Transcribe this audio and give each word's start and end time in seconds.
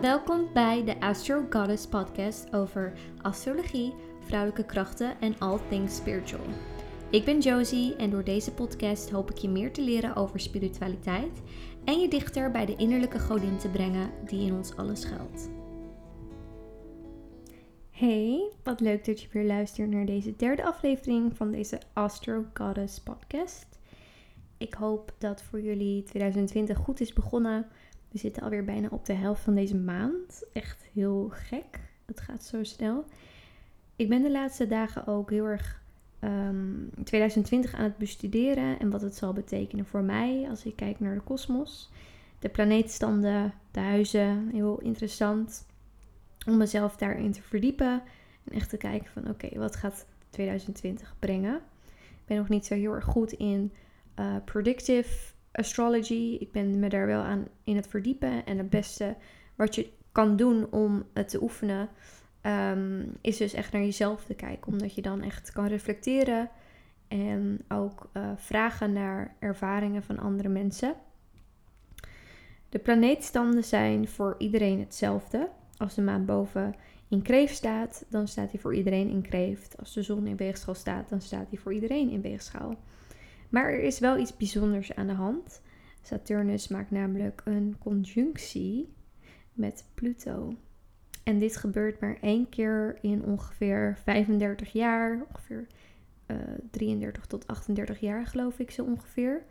Welkom 0.00 0.48
bij 0.52 0.84
de 0.84 1.00
Astro 1.00 1.46
Goddess 1.50 1.86
podcast 1.86 2.54
over 2.54 2.92
astrologie, 3.22 3.94
vrouwelijke 4.20 4.64
krachten 4.64 5.20
en 5.20 5.38
all 5.38 5.58
things 5.68 5.96
spiritual. 5.96 6.44
Ik 7.10 7.24
ben 7.24 7.40
Josie 7.40 7.96
en 7.96 8.10
door 8.10 8.24
deze 8.24 8.52
podcast 8.52 9.10
hoop 9.10 9.30
ik 9.30 9.36
je 9.36 9.48
meer 9.48 9.72
te 9.72 9.82
leren 9.82 10.16
over 10.16 10.40
spiritualiteit 10.40 11.42
en 11.84 12.00
je 12.00 12.08
dichter 12.08 12.50
bij 12.50 12.66
de 12.66 12.76
innerlijke 12.76 13.18
godin 13.18 13.58
te 13.58 13.68
brengen 13.68 14.10
die 14.26 14.46
in 14.46 14.54
ons 14.54 14.76
alles 14.76 15.00
schuilt. 15.00 15.50
Hey, 17.90 18.52
wat 18.62 18.80
leuk 18.80 19.04
dat 19.04 19.22
je 19.22 19.28
weer 19.32 19.46
luistert 19.46 19.90
naar 19.90 20.06
deze 20.06 20.36
derde 20.36 20.64
aflevering 20.64 21.36
van 21.36 21.50
deze 21.50 21.80
Astro 21.92 22.44
Goddess 22.54 23.00
podcast. 23.00 23.78
Ik 24.58 24.74
hoop 24.74 25.14
dat 25.18 25.42
voor 25.42 25.60
jullie 25.60 26.02
2020 26.02 26.78
goed 26.78 27.00
is 27.00 27.12
begonnen. 27.12 27.66
We 28.10 28.18
zitten 28.18 28.42
alweer 28.42 28.64
bijna 28.64 28.88
op 28.90 29.04
de 29.04 29.12
helft 29.12 29.42
van 29.42 29.54
deze 29.54 29.76
maand. 29.76 30.44
Echt 30.52 30.88
heel 30.92 31.28
gek. 31.32 31.80
Het 32.06 32.20
gaat 32.20 32.44
zo 32.44 32.64
snel. 32.64 33.04
Ik 33.96 34.08
ben 34.08 34.22
de 34.22 34.30
laatste 34.30 34.66
dagen 34.66 35.06
ook 35.06 35.30
heel 35.30 35.44
erg 35.44 35.82
um, 36.20 36.90
ehm, 36.94 37.04
2020 37.04 37.74
aan 37.74 37.84
het 37.84 37.98
bestuderen 37.98 38.78
en 38.78 38.90
wat 38.90 39.00
het 39.00 39.16
zal 39.16 39.32
betekenen 39.32 39.86
voor 39.86 40.02
mij 40.02 40.46
als 40.48 40.64
ik 40.64 40.76
kijk 40.76 41.00
naar 41.00 41.14
de 41.14 41.20
kosmos. 41.20 41.90
De 42.38 42.48
planeetstanden, 42.48 43.52
de 43.70 43.80
huizen, 43.80 44.48
heel 44.52 44.78
interessant 44.80 45.66
om 46.46 46.56
mezelf 46.56 46.96
daarin 46.96 47.32
te 47.32 47.42
verdiepen 47.42 48.02
en 48.44 48.52
echt 48.52 48.68
te 48.68 48.76
kijken 48.76 49.10
van 49.10 49.28
oké, 49.28 49.58
wat 49.58 49.76
gaat 49.76 50.06
2020 50.30 51.14
brengen. 51.18 51.54
Ik 51.94 52.26
ben 52.26 52.36
nog 52.36 52.48
niet 52.48 52.66
zo 52.66 52.74
heel 52.74 52.92
erg 52.92 53.04
goed 53.04 53.32
in 53.32 53.72
uh, 54.18 54.36
predictive 54.44 55.32
astrology. 55.52 56.36
Ik 56.40 56.52
ben 56.52 56.78
me 56.78 56.88
daar 56.88 57.06
wel 57.06 57.22
aan 57.22 57.46
in 57.64 57.76
het 57.76 57.86
verdiepen. 57.86 58.46
En 58.46 58.58
het 58.58 58.70
beste 58.70 59.16
wat 59.54 59.74
je 59.74 59.90
kan 60.12 60.36
doen 60.36 60.66
om 60.70 61.04
het 61.12 61.28
te 61.28 61.42
oefenen, 61.42 61.88
ehm, 62.40 63.02
is 63.20 63.36
dus 63.36 63.52
echt 63.52 63.72
naar 63.72 63.82
jezelf 63.82 64.24
te 64.24 64.34
kijken. 64.34 64.72
Omdat 64.72 64.94
je 64.94 65.02
dan 65.02 65.22
echt 65.22 65.52
kan 65.52 65.66
reflecteren 65.66 66.50
en 67.08 67.64
ook 67.68 68.10
uh, 68.12 68.30
vragen 68.36 68.92
naar 68.92 69.34
ervaringen 69.38 70.02
van 70.02 70.18
andere 70.18 70.48
mensen. 70.48 70.94
De 72.68 72.78
planeetstanden 72.78 73.64
zijn 73.64 74.08
voor 74.08 74.34
iedereen 74.38 74.78
hetzelfde. 74.78 75.48
Als 75.76 75.94
de 75.94 76.02
maan 76.02 76.24
boven 76.24 76.74
in 77.08 77.22
kreeft 77.22 77.56
staat, 77.56 78.04
dan 78.08 78.28
staat 78.28 78.50
hij 78.50 78.60
voor 78.60 78.74
iedereen 78.74 79.08
in 79.08 79.22
kreeft. 79.22 79.78
Als 79.78 79.92
de 79.92 80.02
zon 80.02 80.26
in 80.26 80.36
weegschaal 80.36 80.74
staat, 80.74 81.08
dan 81.08 81.20
staat 81.20 81.46
hij 81.48 81.58
voor 81.58 81.72
iedereen 81.72 82.10
in 82.10 82.20
weegschaal. 82.20 82.76
Maar 83.50 83.72
er 83.72 83.82
is 83.82 83.98
wel 83.98 84.18
iets 84.18 84.36
bijzonders 84.36 84.94
aan 84.94 85.06
de 85.06 85.12
hand. 85.12 85.60
Saturnus 86.02 86.68
maakt 86.68 86.90
namelijk 86.90 87.42
een 87.44 87.76
conjunctie 87.78 88.92
met 89.52 89.84
Pluto. 89.94 90.54
En 91.22 91.38
dit 91.38 91.56
gebeurt 91.56 92.00
maar 92.00 92.18
één 92.20 92.48
keer 92.48 92.98
in 93.00 93.24
ongeveer 93.24 93.98
35 94.02 94.72
jaar, 94.72 95.26
ongeveer 95.28 95.66
uh, 96.26 96.36
eh, 96.36 96.58
33 96.70 97.26
tot 97.26 97.46
38 97.46 98.00
jaar 98.00 98.26
geloof 98.26 98.58
ik 98.58 98.70
zo 98.70 98.84
ongeveer. 98.84 99.44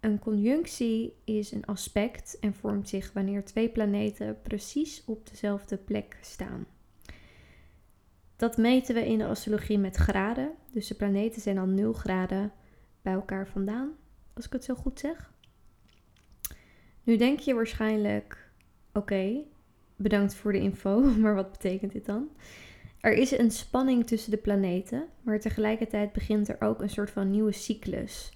Een 0.00 0.18
conjunctie 0.18 1.14
is 1.24 1.52
een 1.52 1.64
aspect 1.64 2.38
en 2.40 2.54
vormt 2.54 2.88
zich 2.88 3.12
wanneer 3.12 3.44
twee 3.44 3.68
planeten 3.68 4.38
precies 4.42 5.02
op 5.06 5.28
dezelfde 5.30 5.76
plek 5.76 6.16
staan. 6.20 6.66
Dat 8.36 8.56
meten 8.56 8.94
we 8.94 9.06
in 9.06 9.18
de 9.18 9.26
astrologie 9.26 9.78
met 9.78 9.96
graden. 9.96 10.50
Dus 10.72 10.86
de 10.86 10.94
planeten 10.94 11.40
zijn 11.40 11.58
al 11.58 11.66
0 11.66 11.92
graden 11.92 12.52
bij 13.02 13.12
elkaar 13.12 13.48
vandaan, 13.48 13.92
als 14.34 14.46
ik 14.46 14.52
het 14.52 14.64
zo 14.64 14.74
goed 14.74 14.98
zeg. 14.98 15.32
Nu 17.02 17.16
denk 17.16 17.38
je 17.38 17.54
waarschijnlijk: 17.54 18.50
oké, 18.92 19.42
bedankt 19.96 20.34
voor 20.34 20.52
de 20.52 20.60
info, 20.60 21.00
maar 21.20 21.34
wat 21.34 21.50
betekent 21.50 21.92
dit 21.92 22.06
dan? 22.06 22.28
Er 23.00 23.12
is 23.12 23.38
een 23.38 23.50
spanning 23.50 24.06
tussen 24.06 24.30
de 24.30 24.36
planeten, 24.36 25.06
maar 25.22 25.40
tegelijkertijd 25.40 26.12
begint 26.12 26.48
er 26.48 26.60
ook 26.60 26.80
een 26.80 26.90
soort 26.90 27.10
van 27.10 27.30
nieuwe 27.30 27.52
cyclus. 27.52 28.32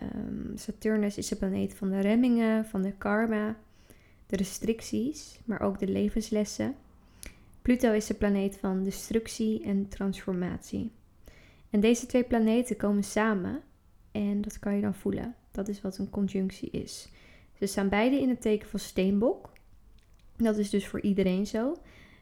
Um, 0.00 0.52
Saturnus 0.54 1.18
is 1.18 1.28
de 1.28 1.36
planeet 1.36 1.74
van 1.74 1.90
de 1.90 2.00
remmingen, 2.00 2.66
van 2.66 2.82
de 2.82 2.92
karma, 2.92 3.56
de 4.26 4.36
restricties, 4.36 5.40
maar 5.44 5.60
ook 5.60 5.78
de 5.78 5.88
levenslessen. 5.88 6.74
Pluto 7.62 7.92
is 7.92 8.06
de 8.06 8.14
planeet 8.14 8.56
van 8.56 8.82
destructie 8.82 9.64
en 9.64 9.88
transformatie. 9.88 10.92
En 11.70 11.80
deze 11.80 12.06
twee 12.06 12.24
planeten 12.24 12.76
komen 12.76 13.04
samen 13.04 13.62
en 14.12 14.40
dat 14.40 14.58
kan 14.58 14.74
je 14.74 14.80
dan 14.80 14.94
voelen. 14.94 15.34
Dat 15.50 15.68
is 15.68 15.80
wat 15.80 15.98
een 15.98 16.10
conjunctie 16.10 16.70
is. 16.70 17.08
Ze 17.58 17.66
staan 17.66 17.88
beide 17.88 18.20
in 18.20 18.28
het 18.28 18.40
teken 18.40 18.68
van 18.68 18.80
steenbok. 18.80 19.52
Dat 20.36 20.58
is 20.58 20.70
dus 20.70 20.86
voor 20.86 21.00
iedereen 21.00 21.46
zo. 21.46 21.76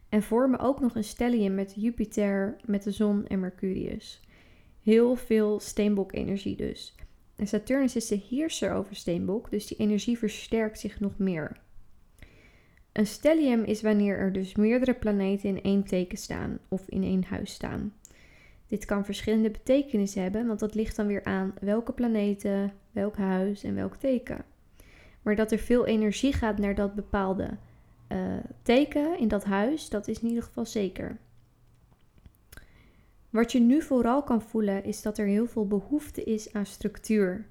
En 0.09 0.23
vormen 0.23 0.59
ook 0.59 0.81
nog 0.81 0.95
een 0.95 1.05
stellium 1.05 1.55
met 1.55 1.75
Jupiter, 1.77 2.57
met 2.65 2.83
de 2.83 2.91
zon 2.91 3.27
en 3.27 3.41
Mercurius. 3.41 4.21
Heel 4.83 5.17
veel 5.17 5.61
steenbok-energie 5.61 6.57
dus. 6.57 6.95
En 7.37 7.47
Saturnus 7.47 7.97
is 7.97 8.07
de 8.07 8.21
heerser 8.29 8.73
over 8.73 8.97
steenbok, 8.97 9.51
dus 9.51 9.67
die 9.67 9.77
energie 9.77 10.19
versterkt 10.19 10.81
zich 10.81 11.01
nog 11.01 11.19
meer. 11.19 11.61
Een 12.93 13.07
stellium 13.07 13.65
is 13.65 13.83
wanneer 13.83 14.19
er 14.19 14.33
dus 14.33 14.55
meerdere 14.55 14.95
planeten 14.95 15.49
in 15.49 15.63
één 15.63 15.85
teken 15.85 16.19
staan 16.19 16.59
of 16.69 16.89
in 16.89 17.03
één 17.03 17.25
huis 17.25 17.53
staan. 17.53 17.93
Dit 18.71 18.85
kan 18.85 19.05
verschillende 19.05 19.51
betekenissen 19.51 20.23
hebben, 20.23 20.47
want 20.47 20.61
dat 20.61 20.75
ligt 20.75 20.97
dan 20.97 21.07
weer 21.07 21.25
aan 21.25 21.55
welke 21.61 21.93
planeten, 21.93 22.73
welk 22.91 23.17
huis 23.17 23.63
en 23.65 23.75
welk 23.75 23.97
teken. 23.97 24.45
Maar 25.23 25.37
dat 25.37 25.53
er 25.53 25.59
veel 25.59 25.87
energie 25.87 26.33
gaat 26.33 26.59
naar 26.59 26.75
dat 26.75 26.95
bepaalde 26.95 27.51
uh, 28.09 28.19
teken 28.63 29.19
in 29.19 29.29
dat 29.29 29.45
huis, 29.45 29.89
dat 29.89 30.09
is 30.09 30.21
in 30.21 30.29
ieder 30.29 30.43
geval 30.43 30.67
zeker. 30.67 31.19
Wat 33.31 33.53
je 33.53 33.61
nu 33.61 33.83
vooral 33.83 34.23
kan 34.23 34.43
voelen 34.43 34.85
is 34.85 35.03
dat 35.03 35.19
er 35.19 35.27
heel 35.27 35.47
veel 35.47 35.67
behoefte 35.67 36.25
is 36.25 36.53
aan 36.53 36.67
structuur. 36.67 37.47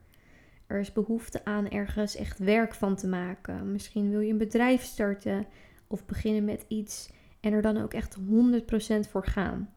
Er 0.67 0.79
is 0.79 0.93
behoefte 0.93 1.45
aan 1.45 1.69
ergens 1.69 2.15
echt 2.15 2.39
werk 2.39 2.73
van 2.73 2.95
te 2.95 3.07
maken. 3.07 3.71
Misschien 3.71 4.09
wil 4.09 4.19
je 4.19 4.31
een 4.31 4.37
bedrijf 4.37 4.83
starten 4.83 5.45
of 5.87 6.05
beginnen 6.05 6.45
met 6.45 6.65
iets 6.67 7.11
en 7.39 7.53
er 7.53 7.61
dan 7.61 7.77
ook 7.77 7.93
echt 7.93 8.17
100% 8.19 9.09
voor 9.09 9.25
gaan. 9.25 9.73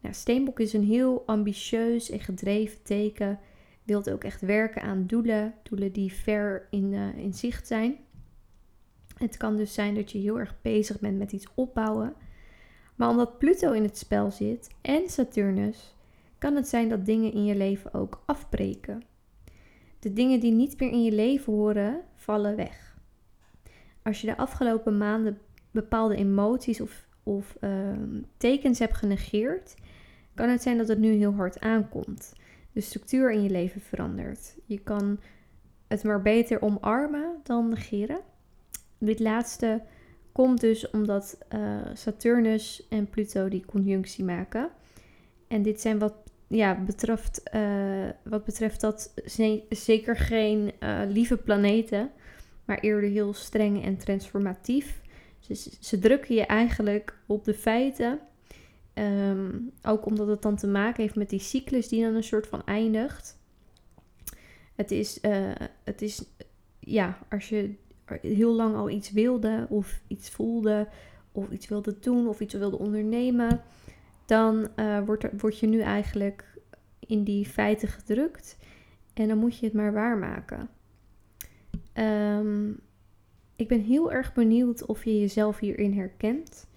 Nou, 0.00 0.14
Steenbok 0.14 0.60
is 0.60 0.72
een 0.72 0.84
heel 0.84 1.22
ambitieus 1.26 2.10
en 2.10 2.20
gedreven 2.20 2.82
teken. 2.82 3.38
Wilt 3.82 4.10
ook 4.10 4.24
echt 4.24 4.40
werken 4.40 4.82
aan 4.82 5.06
doelen, 5.06 5.54
doelen 5.62 5.92
die 5.92 6.12
ver 6.12 6.66
in, 6.70 6.92
uh, 6.92 7.16
in 7.16 7.34
zicht 7.34 7.66
zijn. 7.66 7.96
Het 9.16 9.36
kan 9.36 9.56
dus 9.56 9.74
zijn 9.74 9.94
dat 9.94 10.10
je 10.10 10.18
heel 10.18 10.38
erg 10.38 10.54
bezig 10.62 11.00
bent 11.00 11.18
met 11.18 11.32
iets 11.32 11.46
opbouwen. 11.54 12.14
Maar 12.94 13.08
omdat 13.08 13.38
Pluto 13.38 13.72
in 13.72 13.82
het 13.82 13.98
spel 13.98 14.30
zit 14.30 14.70
en 14.80 15.08
Saturnus, 15.08 15.94
kan 16.38 16.56
het 16.56 16.68
zijn 16.68 16.88
dat 16.88 17.06
dingen 17.06 17.32
in 17.32 17.44
je 17.44 17.56
leven 17.56 17.94
ook 17.94 18.22
afbreken. 18.26 19.02
De 19.98 20.12
dingen 20.12 20.40
die 20.40 20.52
niet 20.52 20.80
meer 20.80 20.90
in 20.90 21.04
je 21.04 21.12
leven 21.12 21.52
horen, 21.52 22.00
vallen 22.14 22.56
weg. 22.56 22.96
Als 24.02 24.20
je 24.20 24.26
de 24.26 24.36
afgelopen 24.36 24.98
maanden 24.98 25.38
bepaalde 25.70 26.16
emoties 26.16 26.80
of, 26.80 27.06
of 27.22 27.56
uh, 27.60 27.70
tekens 28.36 28.78
hebt 28.78 28.96
genegeerd, 28.96 29.74
kan 30.34 30.48
het 30.48 30.62
zijn 30.62 30.78
dat 30.78 30.88
het 30.88 30.98
nu 30.98 31.12
heel 31.12 31.34
hard 31.34 31.60
aankomt. 31.60 32.32
De 32.72 32.80
structuur 32.80 33.32
in 33.32 33.42
je 33.42 33.50
leven 33.50 33.80
verandert. 33.80 34.56
Je 34.66 34.78
kan 34.78 35.20
het 35.86 36.04
maar 36.04 36.22
beter 36.22 36.62
omarmen 36.62 37.40
dan 37.42 37.68
negeren. 37.68 38.20
Dit 38.98 39.20
laatste 39.20 39.82
komt 40.32 40.60
dus 40.60 40.90
omdat 40.90 41.38
uh, 41.54 41.80
Saturnus 41.94 42.86
en 42.88 43.08
Pluto 43.08 43.48
die 43.48 43.64
conjunctie 43.64 44.24
maken. 44.24 44.70
En 45.48 45.62
dit 45.62 45.80
zijn 45.80 45.98
wat, 45.98 46.14
ja, 46.46 46.74
betreft, 46.84 47.42
uh, 47.54 48.08
wat 48.22 48.44
betreft 48.44 48.80
dat 48.80 49.14
zeker 49.68 50.16
geen 50.16 50.72
uh, 50.80 51.00
lieve 51.08 51.36
planeten, 51.36 52.10
maar 52.64 52.78
eerder 52.78 53.10
heel 53.10 53.32
streng 53.32 53.84
en 53.84 53.96
transformatief. 53.96 55.00
Ze 55.80 55.98
drukken 55.98 56.34
je 56.34 56.46
eigenlijk 56.46 57.18
op 57.26 57.44
de 57.44 57.54
feiten 57.54 58.20
Ehm, 59.00 59.50
ook 59.82 60.06
omdat 60.06 60.26
het 60.26 60.42
dan 60.42 60.56
te 60.56 60.66
maken 60.66 61.02
heeft 61.02 61.16
met 61.16 61.30
die 61.30 61.38
cyclus 61.38 61.88
die 61.88 62.02
dan 62.02 62.14
een 62.14 62.22
soort 62.22 62.46
van 62.46 62.64
eindigt. 62.64 63.38
Het 64.74 64.90
is, 64.90 65.18
uh, 65.22 65.52
het 65.84 66.02
is 66.02 66.24
ja, 66.78 67.18
als 67.28 67.48
je 67.48 67.74
heel 68.22 68.54
lang 68.54 68.76
al 68.76 68.90
iets 68.90 69.10
wilde 69.10 69.66
of 69.68 70.00
iets 70.06 70.30
voelde 70.30 70.88
of 71.32 71.50
iets 71.50 71.68
wilde 71.68 71.98
doen 72.00 72.28
of 72.28 72.40
iets 72.40 72.54
wilde 72.54 72.78
ondernemen, 72.78 73.60
dan 74.26 74.68
uh, 74.76 75.04
wordt, 75.04 75.40
word 75.40 75.58
je 75.58 75.66
nu 75.66 75.80
eigenlijk 75.80 76.44
in 76.98 77.24
die 77.24 77.46
feiten 77.46 77.88
gedrukt 77.88 78.58
en 79.14 79.28
dan 79.28 79.38
moet 79.38 79.58
je 79.58 79.66
het 79.66 79.74
maar 79.74 79.92
waarmaken. 79.92 80.68
Um, 81.94 82.80
ik 83.56 83.68
ben 83.68 83.80
heel 83.80 84.12
erg 84.12 84.32
benieuwd 84.32 84.86
of 84.86 85.04
je 85.04 85.20
jezelf 85.20 85.58
hierin 85.58 85.92
herkent 85.92 86.68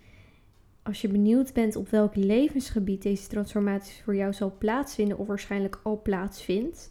als 0.84 1.02
je 1.02 1.08
benieuwd 1.08 1.54
bent 1.54 1.76
op 1.76 1.90
welk 1.90 2.16
levensgebied 2.16 3.02
deze 3.02 3.28
transformatie 3.28 4.04
voor 4.04 4.16
jou 4.16 4.34
zal 4.34 4.56
plaatsvinden 4.58 5.18
of 5.18 5.28
waarschijnlijk 5.28 5.80
al 5.84 6.02
plaatsvindt. 6.02 6.90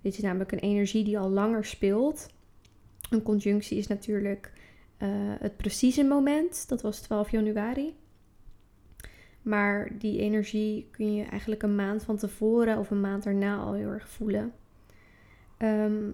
Dit 0.00 0.12
is 0.12 0.20
namelijk 0.20 0.52
een 0.52 0.58
energie 0.58 1.04
die 1.04 1.18
al 1.18 1.30
langer 1.30 1.64
speelt. 1.64 2.28
Een 3.10 3.22
conjunctie 3.22 3.78
is 3.78 3.86
natuurlijk 3.86 4.52
het 5.38 5.56
precieze 5.56 6.04
moment, 6.04 6.68
dat 6.68 6.82
was 6.82 7.00
12 7.00 7.30
januari. 7.30 7.94
Maar 9.42 9.98
die 9.98 10.18
energie 10.18 10.88
kun 10.90 11.14
je 11.14 11.24
eigenlijk 11.24 11.62
een 11.62 11.74
maand 11.74 12.02
van 12.02 12.16
tevoren 12.16 12.78
of 12.78 12.90
een 12.90 13.00
maand 13.00 13.22
daarna 13.22 13.56
al 13.56 13.72
heel 13.72 13.88
erg 13.88 14.08
voelen. 14.08 14.52
Ehm, 15.56 16.10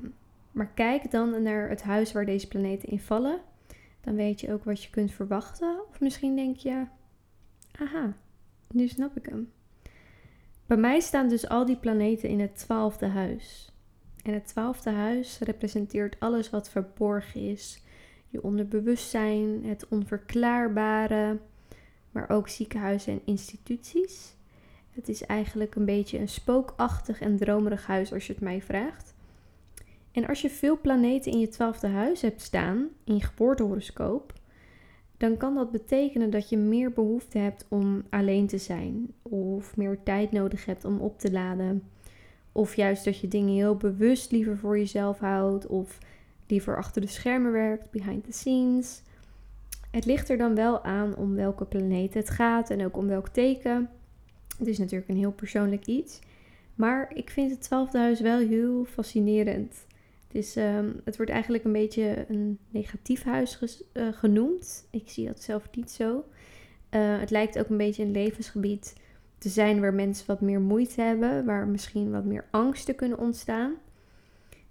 maar 0.52 0.70
kijk 0.74 1.10
dan 1.10 1.42
naar 1.42 1.68
het 1.68 1.82
huis 1.82 2.12
waar 2.12 2.24
deze 2.24 2.48
planeten 2.48 2.88
in 2.88 3.00
vallen. 3.00 3.40
Dan 4.00 4.14
weet 4.14 4.40
je 4.40 4.52
ook 4.52 4.64
wat 4.64 4.82
je 4.82 4.90
kunt 4.90 5.12
verwachten. 5.12 5.80
Of 5.90 6.00
misschien 6.00 6.36
denk 6.36 6.56
je, 6.56 6.84
aha, 7.80 8.16
nu 8.70 8.88
snap 8.88 9.16
ik 9.16 9.26
hem. 9.26 9.52
Bij 10.66 10.76
mij 10.76 11.00
staan 11.00 11.28
dus 11.28 11.48
al 11.48 11.66
die 11.66 11.76
planeten 11.76 12.28
in 12.28 12.40
het 12.40 12.58
twaalfde 12.58 13.06
huis. 13.06 13.72
En 14.22 14.34
het 14.34 14.46
twaalfde 14.46 14.90
huis 14.90 15.38
representeert 15.38 16.16
alles 16.20 16.50
wat 16.50 16.70
verborgen 16.70 17.40
is. 17.40 17.82
Je 18.28 18.42
onderbewustzijn, 18.42 19.64
het 19.64 19.88
onverklaarbare, 19.88 21.38
maar 22.10 22.30
ook 22.30 22.48
ziekenhuizen 22.48 23.12
en 23.12 23.22
instituties. 23.24 24.34
Het 24.90 25.08
is 25.08 25.22
eigenlijk 25.22 25.74
een 25.74 25.84
beetje 25.84 26.18
een 26.18 26.28
spookachtig 26.28 27.20
en 27.20 27.36
dromerig 27.36 27.86
huis 27.86 28.12
als 28.12 28.26
je 28.26 28.32
het 28.32 28.42
mij 28.42 28.62
vraagt. 28.62 29.14
En 30.12 30.26
als 30.26 30.40
je 30.40 30.50
veel 30.50 30.80
planeten 30.80 31.32
in 31.32 31.40
je 31.40 31.48
twaalfde 31.48 31.88
huis 31.88 32.20
hebt 32.20 32.40
staan, 32.40 32.88
in 33.04 33.14
je 33.14 33.22
geboortehoroscoop, 33.22 34.39
dan 35.20 35.36
kan 35.36 35.54
dat 35.54 35.70
betekenen 35.70 36.30
dat 36.30 36.48
je 36.48 36.56
meer 36.56 36.92
behoefte 36.92 37.38
hebt 37.38 37.66
om 37.68 38.02
alleen 38.10 38.46
te 38.46 38.58
zijn, 38.58 39.12
of 39.22 39.76
meer 39.76 40.02
tijd 40.02 40.32
nodig 40.32 40.64
hebt 40.64 40.84
om 40.84 41.00
op 41.00 41.18
te 41.18 41.32
laden, 41.32 41.82
of 42.52 42.76
juist 42.76 43.04
dat 43.04 43.18
je 43.18 43.28
dingen 43.28 43.54
heel 43.54 43.76
bewust 43.76 44.30
liever 44.30 44.58
voor 44.58 44.78
jezelf 44.78 45.18
houdt, 45.18 45.66
of 45.66 45.98
liever 46.46 46.76
achter 46.76 47.00
de 47.00 47.06
schermen 47.06 47.52
werkt, 47.52 47.90
behind 47.90 48.24
the 48.24 48.32
scenes. 48.32 49.02
Het 49.90 50.04
ligt 50.04 50.28
er 50.28 50.38
dan 50.38 50.54
wel 50.54 50.84
aan 50.84 51.16
om 51.16 51.34
welke 51.34 51.64
planeet 51.64 52.14
het 52.14 52.30
gaat 52.30 52.70
en 52.70 52.84
ook 52.84 52.96
om 52.96 53.06
welk 53.06 53.28
teken. 53.28 53.90
Het 54.58 54.66
is 54.66 54.78
natuurlijk 54.78 55.10
een 55.10 55.16
heel 55.16 55.32
persoonlijk 55.32 55.86
iets. 55.86 56.18
Maar 56.74 57.10
ik 57.14 57.30
vind 57.30 57.50
het 57.50 57.62
twaalfde 57.62 57.98
huis 57.98 58.20
wel 58.20 58.38
heel 58.38 58.84
fascinerend. 58.84 59.86
Het, 60.32 60.42
is, 60.42 60.56
ehm, 60.56 60.90
het 61.04 61.16
wordt 61.16 61.30
eigenlijk 61.30 61.64
een 61.64 61.72
beetje 61.72 62.24
een 62.28 62.58
negatief 62.68 63.24
huis 63.24 63.82
eh, 63.92 64.08
genoemd. 64.12 64.86
Ik 64.90 65.08
zie 65.08 65.26
dat 65.26 65.42
zelf 65.42 65.68
niet 65.72 65.90
zo. 65.90 66.24
Uh, 66.90 67.20
het 67.20 67.30
lijkt 67.30 67.58
ook 67.58 67.68
een 67.68 67.76
beetje 67.76 68.02
een 68.02 68.10
levensgebied 68.10 68.94
te 69.38 69.48
zijn 69.48 69.80
waar 69.80 69.94
mensen 69.94 70.26
wat 70.26 70.40
meer 70.40 70.60
moeite 70.60 71.00
hebben, 71.00 71.44
waar 71.44 71.66
misschien 71.66 72.10
wat 72.10 72.24
meer 72.24 72.44
angsten 72.50 72.94
kunnen 72.94 73.18
ontstaan. 73.18 73.74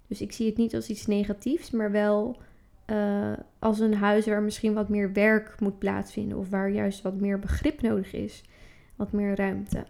Dus 0.06 0.20
ik 0.20 0.32
zie 0.32 0.46
het 0.46 0.56
niet 0.56 0.74
als 0.74 0.88
iets 0.88 1.06
negatiefs, 1.06 1.70
maar 1.70 1.90
wel 1.90 2.36
uh, 2.86 3.32
als 3.58 3.78
een 3.78 3.94
huis 3.94 4.26
waar 4.26 4.42
misschien 4.42 4.74
wat 4.74 4.88
meer 4.88 5.12
werk 5.12 5.60
moet 5.60 5.78
plaatsvinden 5.78 6.38
of 6.38 6.48
waar 6.48 6.70
juist 6.70 7.02
wat 7.02 7.20
meer 7.20 7.38
begrip 7.38 7.80
nodig 7.80 8.12
is, 8.12 8.42
wat 8.96 9.12
meer 9.12 9.36
ruimte. 9.36 9.84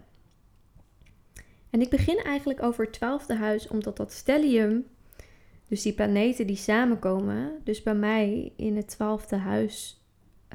En 1.71 1.81
ik 1.81 1.91
begin 1.91 2.19
eigenlijk 2.19 2.63
over 2.63 2.85
het 2.85 2.93
twaalfde 2.93 3.35
huis 3.35 3.69
omdat 3.69 3.97
dat 3.97 4.13
stellium 4.13 4.85
dus 5.71 5.83
die 5.83 5.93
planeten 5.93 6.47
die 6.47 6.57
samenkomen, 6.57 7.61
dus 7.65 7.83
bij 7.83 7.95
mij 7.95 8.53
in 8.57 8.77
het 8.77 8.89
twaalfde 8.89 9.37
huis 9.37 10.05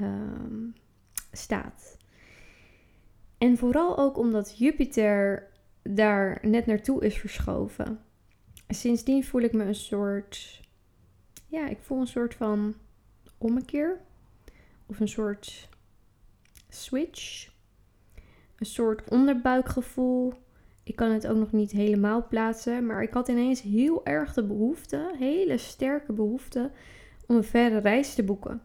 um, 0.01 0.73
staat. 1.31 1.97
En 3.38 3.57
vooral 3.57 3.97
ook 3.97 4.17
omdat 4.17 4.57
Jupiter 4.57 5.47
daar 5.83 6.39
net 6.41 6.65
naartoe 6.65 7.06
is 7.06 7.17
verschoven. 7.17 8.00
Sindsdien 8.67 9.23
voel 9.23 9.41
ik 9.41 9.53
me 9.53 9.63
een 9.63 9.75
soort, 9.75 10.62
ja, 11.47 11.68
ik 11.68 11.77
voel 11.81 12.00
een 12.00 12.07
soort 12.07 12.35
van 12.35 12.75
ommekeer. 13.38 14.00
Of 14.85 15.00
een 15.00 15.07
soort 15.07 15.69
switch. 16.69 17.50
Een 18.56 18.65
soort 18.65 19.09
onderbuikgevoel. 19.09 20.33
Ik 20.85 20.95
kan 20.95 21.11
het 21.11 21.27
ook 21.27 21.37
nog 21.37 21.51
niet 21.51 21.71
helemaal 21.71 22.27
plaatsen, 22.27 22.85
maar 22.85 23.03
ik 23.03 23.13
had 23.13 23.27
ineens 23.27 23.61
heel 23.61 24.05
erg 24.05 24.33
de 24.33 24.43
behoefte, 24.43 25.13
hele 25.17 25.57
sterke 25.57 26.13
behoefte, 26.13 26.71
om 27.27 27.35
een 27.35 27.43
verre 27.43 27.77
reis 27.77 28.15
te 28.15 28.23
boeken. 28.23 28.61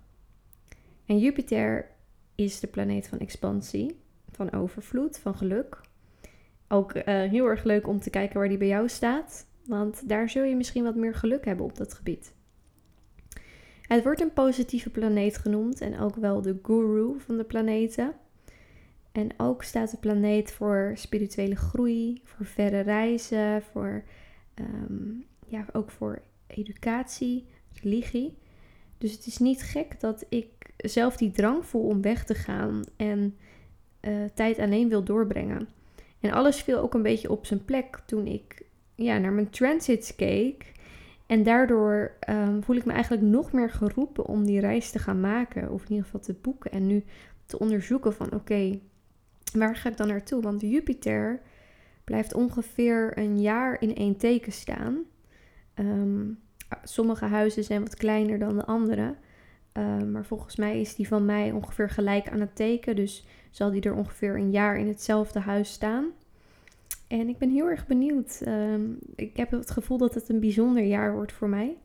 En 1.06 1.18
Jupiter 1.18 1.90
is 2.34 2.60
de 2.60 2.66
planeet 2.66 3.08
van 3.08 3.18
expansie, 3.18 4.00
van 4.30 4.52
overvloed, 4.52 5.18
van 5.18 5.34
geluk. 5.34 5.80
Ook 6.68 6.94
uh, 6.94 7.02
heel 7.04 7.46
erg 7.46 7.64
leuk 7.64 7.88
om 7.88 8.00
te 8.00 8.10
kijken 8.10 8.38
waar 8.38 8.48
die 8.48 8.58
bij 8.58 8.68
jou 8.68 8.88
staat, 8.88 9.46
want 9.66 10.08
daar 10.08 10.28
zul 10.28 10.42
je 10.42 10.56
misschien 10.56 10.84
wat 10.84 10.96
meer 10.96 11.14
geluk 11.14 11.44
hebben 11.44 11.64
op 11.64 11.76
dat 11.76 11.94
gebied. 11.94 12.32
Het 13.82 14.02
wordt 14.02 14.20
een 14.20 14.32
positieve 14.32 14.90
planeet 14.90 15.38
genoemd 15.38 15.80
en 15.80 15.98
ook 15.98 16.14
wel 16.14 16.42
de 16.42 16.58
guru 16.62 17.14
van 17.18 17.36
de 17.36 17.44
planeten. 17.44 18.14
En 19.12 19.28
ook 19.36 19.62
staat 19.62 19.90
de 19.90 19.96
planeet 19.96 20.52
voor 20.52 20.92
spirituele 20.94 21.56
groei, 21.56 22.20
voor 22.24 22.46
verre 22.46 22.80
reizen, 22.80 23.62
voor, 23.62 24.04
ehm, 24.54 25.12
ja, 25.46 25.66
ook 25.72 25.90
voor 25.90 26.22
educatie, 26.46 27.46
religie. 27.82 28.38
Dus 28.98 29.12
het 29.12 29.26
is 29.26 29.38
niet 29.38 29.62
gek 29.62 30.00
dat 30.00 30.24
ik 30.28 30.48
zelf 30.76 31.16
die 31.16 31.30
drang 31.30 31.66
voel 31.66 31.86
om 31.86 32.02
weg 32.02 32.24
te 32.24 32.34
gaan 32.34 32.82
en 32.96 33.36
uh, 34.00 34.24
tijd 34.34 34.58
alleen 34.58 34.88
wil 34.88 35.04
doorbrengen. 35.04 35.68
En 36.20 36.30
alles 36.30 36.62
viel 36.62 36.78
ook 36.78 36.94
een 36.94 37.02
beetje 37.02 37.30
op 37.30 37.46
zijn 37.46 37.64
plek 37.64 38.02
toen 38.06 38.26
ik 38.26 38.62
ja, 38.94 39.18
naar 39.18 39.32
mijn 39.32 39.50
transits 39.50 40.16
keek. 40.16 40.72
En 41.26 41.42
daardoor 41.42 42.16
um, 42.28 42.62
voel 42.62 42.76
ik 42.76 42.84
me 42.84 42.92
eigenlijk 42.92 43.22
nog 43.22 43.52
meer 43.52 43.70
geroepen 43.70 44.26
om 44.26 44.44
die 44.44 44.60
reis 44.60 44.90
te 44.90 44.98
gaan 44.98 45.20
maken. 45.20 45.70
Of 45.70 45.82
in 45.82 45.88
ieder 45.88 46.04
geval 46.04 46.20
te 46.20 46.34
boeken. 46.40 46.70
En 46.70 46.86
nu 46.86 47.04
te 47.46 47.58
onderzoeken 47.58 48.12
van 48.12 48.32
oké, 48.32 48.80
Waar 49.52 49.76
ga 49.76 49.88
ik 49.88 49.96
dan 49.96 50.08
naartoe? 50.08 50.42
Want 50.42 50.60
Jupiter 50.60 51.40
blijft 52.04 52.34
ongeveer 52.34 53.18
een 53.18 53.40
jaar 53.40 53.82
in 53.82 53.94
één 53.94 54.16
teken 54.16 54.52
staan. 54.52 54.98
Ehm, 55.74 56.26
sommige 56.82 57.24
huizen 57.24 57.64
zijn 57.64 57.82
wat 57.82 57.96
kleiner 57.96 58.38
dan 58.38 58.56
de 58.56 58.64
andere. 58.64 59.14
Um, 59.72 60.10
maar 60.10 60.24
volgens 60.24 60.56
mij 60.56 60.80
is 60.80 60.94
die 60.94 61.08
van 61.08 61.24
mij 61.24 61.52
ongeveer 61.52 61.90
gelijk 61.90 62.28
aan 62.28 62.40
het 62.40 62.56
teken. 62.56 62.96
Dus 62.96 63.26
zal 63.50 63.70
die 63.70 63.82
er 63.82 63.94
ongeveer 63.94 64.34
een 64.34 64.50
jaar 64.50 64.78
in 64.78 64.88
hetzelfde 64.88 65.38
huis 65.38 65.72
staan. 65.72 66.06
En 67.06 67.28
ik 67.28 67.38
ben 67.38 67.50
heel 67.50 67.68
erg 67.68 67.86
benieuwd. 67.86 68.40
Ehm, 68.44 68.82
ik 69.14 69.36
heb 69.36 69.50
het 69.50 69.70
gevoel 69.70 69.98
dat 69.98 70.14
het 70.14 70.28
een 70.28 70.40
bijzonder 70.40 70.84
jaar 70.84 71.14
wordt 71.14 71.32
voor 71.32 71.48
mij. 71.48 71.76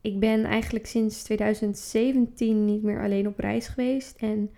Ik 0.00 0.20
ben 0.20 0.44
eigenlijk 0.44 0.86
sinds 0.86 1.22
2017 1.22 2.64
niet 2.64 2.82
meer 2.82 3.02
alleen 3.02 3.26
op 3.26 3.38
reis 3.38 3.68
geweest. 3.68 4.16
En 4.18 4.50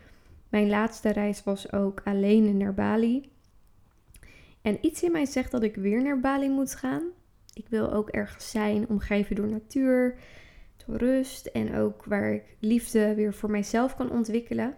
mijn 0.57 0.69
laatste 0.69 1.13
reis 1.13 1.45
was 1.45 1.73
ook 1.73 2.01
alleen 2.05 2.57
naar 2.57 2.75
Bali. 2.75 3.31
En 4.63 4.79
iets 4.81 5.03
in 5.03 5.13
mij 5.13 5.27
zegt 5.27 5.51
dat 5.51 5.63
ik 5.63 5.75
weer 5.75 6.03
naar 6.03 6.21
Bali 6.21 6.49
moet 6.49 6.75
gaan. 6.75 7.03
Ik 7.53 7.69
wil 7.69 7.93
ook 7.93 8.09
ergens 8.09 8.51
zijn, 8.51 8.89
omgeven 8.89 9.37
door 9.37 9.49
natuur, 9.49 10.19
door 10.87 10.97
rust 10.97 11.47
en 11.47 11.75
ook 11.75 12.05
waar 12.05 12.33
ik 12.33 12.57
liefde 12.61 13.15
weer 13.15 13.35
voor 13.35 13.51
mijzelf 13.51 13.95
kan 13.95 14.11
ontwikkelen. 14.11 14.77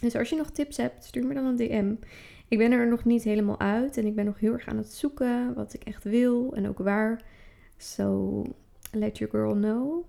Dus 0.00 0.16
als 0.16 0.30
je 0.30 0.36
nog 0.36 0.50
tips 0.50 0.76
hebt, 0.76 1.04
stuur 1.04 1.26
me 1.26 1.34
dan 1.34 1.44
een 1.44 1.56
DM. 1.56 1.94
Ik 2.48 2.58
ben 2.58 2.72
er 2.72 2.88
nog 2.88 3.04
niet 3.04 3.22
helemaal 3.22 3.60
uit 3.60 3.96
en 3.96 4.06
ik 4.06 4.14
ben 4.14 4.24
nog 4.24 4.38
heel 4.38 4.52
erg 4.52 4.66
aan 4.66 4.76
het 4.76 4.92
zoeken 4.92 5.54
wat 5.54 5.74
ik 5.74 5.84
echt 5.84 6.04
wil 6.04 6.54
en 6.54 6.68
ook 6.68 6.78
waar. 6.78 7.22
So 7.76 8.42
let 8.92 9.18
your 9.18 9.32
girl 9.32 9.54
know. 9.54 10.04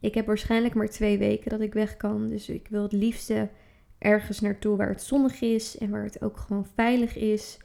Ik 0.00 0.14
heb 0.14 0.26
waarschijnlijk 0.26 0.74
maar 0.74 0.88
twee 0.88 1.18
weken 1.18 1.50
dat 1.50 1.60
ik 1.60 1.72
weg 1.72 1.96
kan, 1.96 2.28
dus 2.28 2.48
ik 2.48 2.68
wil 2.68 2.82
het 2.82 2.92
liefste 2.92 3.48
ergens 3.98 4.40
naartoe 4.40 4.76
waar 4.76 4.88
het 4.88 5.02
zonnig 5.02 5.40
is 5.40 5.78
en 5.78 5.90
waar 5.90 6.04
het 6.04 6.22
ook 6.22 6.36
gewoon 6.36 6.66
veilig 6.74 7.16
is. 7.16 7.58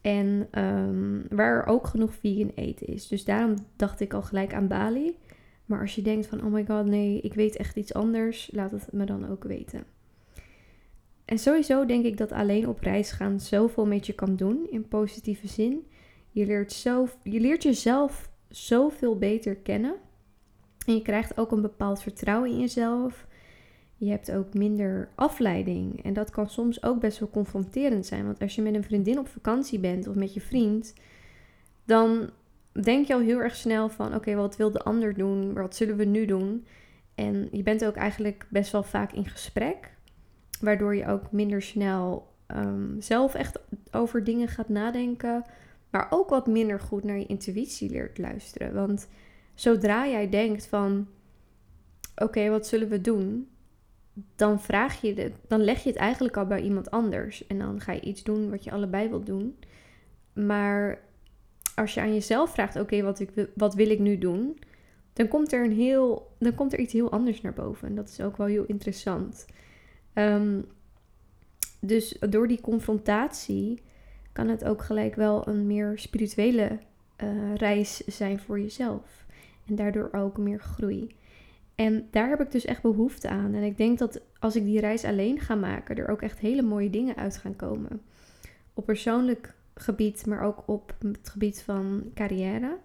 En 0.00 0.48
um, 0.58 1.26
waar 1.28 1.56
er 1.56 1.66
ook 1.66 1.86
genoeg 1.86 2.14
vegan 2.14 2.52
eten 2.54 2.86
is. 2.86 3.08
Dus 3.08 3.24
daarom 3.24 3.54
dacht 3.76 4.00
ik 4.00 4.14
al 4.14 4.22
gelijk 4.22 4.54
aan 4.54 4.68
Bali. 4.68 5.16
Maar 5.66 5.80
als 5.80 5.94
je 5.94 6.02
denkt 6.02 6.26
van, 6.26 6.44
oh 6.44 6.52
my 6.52 6.64
god, 6.66 6.86
nee, 6.86 7.20
ik 7.20 7.34
weet 7.34 7.56
echt 7.56 7.76
iets 7.76 7.94
anders, 7.94 8.50
laat 8.52 8.70
het 8.70 8.92
me 8.92 9.04
dan 9.04 9.28
ook 9.28 9.44
weten. 9.44 9.84
En 11.24 11.38
sowieso 11.38 11.86
denk 11.86 12.04
ik 12.04 12.16
dat 12.16 12.32
alleen 12.32 12.68
op 12.68 12.80
reis 12.80 13.10
gaan 13.10 13.40
zoveel 13.40 13.86
met 13.86 14.06
je 14.06 14.12
kan 14.12 14.36
doen, 14.36 14.66
in 14.70 14.88
positieve 14.88 15.48
zin. 15.48 15.86
Je 16.30 16.46
leert, 16.46 16.72
zo, 16.72 17.08
je 17.22 17.40
leert 17.40 17.62
jezelf 17.62 18.30
zoveel 18.48 19.18
beter 19.18 19.56
kennen. 19.56 19.94
En 20.86 20.94
je 20.94 21.02
krijgt 21.02 21.38
ook 21.38 21.52
een 21.52 21.62
bepaald 21.62 22.02
vertrouwen 22.02 22.50
in 22.50 22.58
jezelf. 22.58 23.26
Je 24.04 24.10
hebt 24.10 24.32
ook 24.32 24.54
minder 24.54 25.08
afleiding. 25.14 26.04
En 26.04 26.12
dat 26.12 26.30
kan 26.30 26.48
soms 26.48 26.82
ook 26.82 27.00
best 27.00 27.18
wel 27.18 27.30
confronterend 27.30 28.06
zijn. 28.06 28.24
Want 28.24 28.40
als 28.40 28.54
je 28.54 28.62
met 28.62 28.74
een 28.74 28.84
vriendin 28.84 29.18
op 29.18 29.28
vakantie 29.28 29.78
bent 29.78 30.06
of 30.06 30.14
met 30.14 30.34
je 30.34 30.40
vriend, 30.40 30.94
dan 31.84 32.30
denk 32.82 33.06
je 33.06 33.14
al 33.14 33.20
heel 33.20 33.38
erg 33.38 33.56
snel 33.56 33.88
van: 33.88 34.14
oké, 34.14 34.34
wat 34.34 34.56
wil 34.56 34.70
de 34.70 34.82
ander 34.82 35.14
doen? 35.14 35.52
Wat 35.52 35.76
zullen 35.76 35.96
we 35.96 36.04
nu 36.04 36.26
doen? 36.26 36.66
En 37.14 37.48
je 37.50 37.62
bent 37.62 37.84
ook 37.84 37.94
eigenlijk 37.94 38.46
best 38.50 38.72
wel 38.72 38.82
vaak 38.82 39.12
in 39.12 39.26
gesprek, 39.26 39.90
waardoor 40.60 40.94
je 40.94 41.06
ook 41.06 41.32
minder 41.32 41.62
snel 41.62 42.28
um, 42.46 42.96
zelf 43.00 43.34
echt 43.34 43.58
over 43.90 44.24
dingen 44.24 44.48
gaat 44.48 44.68
nadenken, 44.68 45.44
maar 45.90 46.06
ook 46.10 46.28
wat 46.28 46.46
minder 46.46 46.80
goed 46.80 47.04
naar 47.04 47.18
je 47.18 47.26
intuïtie 47.26 47.90
leert 47.90 48.18
luisteren. 48.18 48.74
Want 48.74 49.08
zodra 49.54 50.06
jij 50.06 50.28
denkt 50.28 50.66
van 50.66 51.08
oké, 52.16 52.48
wat 52.48 52.66
zullen 52.66 52.88
we 52.88 53.00
doen? 53.00 53.46
Dan 54.36 54.60
vraag 54.60 55.00
je 55.00 55.32
dan 55.48 55.60
leg 55.60 55.82
je 55.82 55.88
het 55.88 55.98
eigenlijk 55.98 56.36
al 56.36 56.46
bij 56.46 56.60
iemand 56.60 56.90
anders. 56.90 57.46
En 57.46 57.58
dan 57.58 57.80
ga 57.80 57.92
je 57.92 58.00
iets 58.00 58.22
doen 58.22 58.50
wat 58.50 58.64
je 58.64 58.70
allebei 58.70 59.08
wilt 59.08 59.26
doen. 59.26 59.56
Maar 60.32 61.00
als 61.74 61.94
je 61.94 62.00
aan 62.00 62.12
jezelf 62.12 62.50
vraagt, 62.50 62.76
oké, 62.76 63.02
wat, 63.54 63.74
wil 63.74 63.90
ik 63.90 63.98
nu 63.98 64.18
doen? 64.18 64.58
Dan 65.12 65.28
komt 65.28 65.52
er 65.52 65.64
een 65.64 65.72
heel, 65.72 66.30
dan 66.38 66.54
komt 66.54 66.72
er 66.72 66.78
iets 66.78 66.92
heel 66.92 67.10
anders 67.10 67.40
naar 67.40 67.52
boven. 67.52 67.88
En 67.88 67.94
dat 67.94 68.08
is 68.08 68.20
ook 68.20 68.36
wel 68.36 68.46
heel 68.46 68.64
interessant. 68.64 69.46
Ehm, 70.12 70.60
dus 71.80 72.16
door 72.28 72.48
die 72.48 72.60
confrontatie 72.60 73.82
kan 74.32 74.48
het 74.48 74.64
ook 74.64 74.82
gelijk 74.82 75.14
wel 75.14 75.48
een 75.48 75.66
meer 75.66 75.92
spirituele 75.98 76.78
uh, 77.22 77.54
reis 77.54 77.96
zijn 77.96 78.40
voor 78.40 78.60
jezelf. 78.60 79.26
En 79.66 79.74
daardoor 79.74 80.08
ook 80.12 80.38
meer 80.38 80.60
groei. 80.60 81.16
En 81.74 82.08
daar 82.10 82.28
heb 82.28 82.40
ik 82.40 82.50
dus 82.50 82.64
echt 82.64 82.82
behoefte 82.82 83.28
aan. 83.28 83.54
En 83.54 83.62
ik 83.62 83.76
denk 83.76 83.98
dat 83.98 84.20
als 84.38 84.56
ik 84.56 84.64
die 84.64 84.80
reis 84.80 85.04
alleen 85.04 85.40
ga 85.40 85.54
maken, 85.54 85.96
er 85.96 86.08
ook 86.08 86.22
echt 86.22 86.38
hele 86.38 86.62
mooie 86.62 86.90
dingen 86.90 87.16
uit 87.16 87.36
gaan 87.36 87.56
komen. 87.56 88.02
Op 88.74 88.86
persoonlijk 88.86 89.54
gebied, 89.74 90.26
maar 90.26 90.42
ook 90.42 90.62
op 90.66 90.94
het 90.98 91.28
gebied 91.28 91.62
van 91.62 92.10
carrière. 92.14 92.78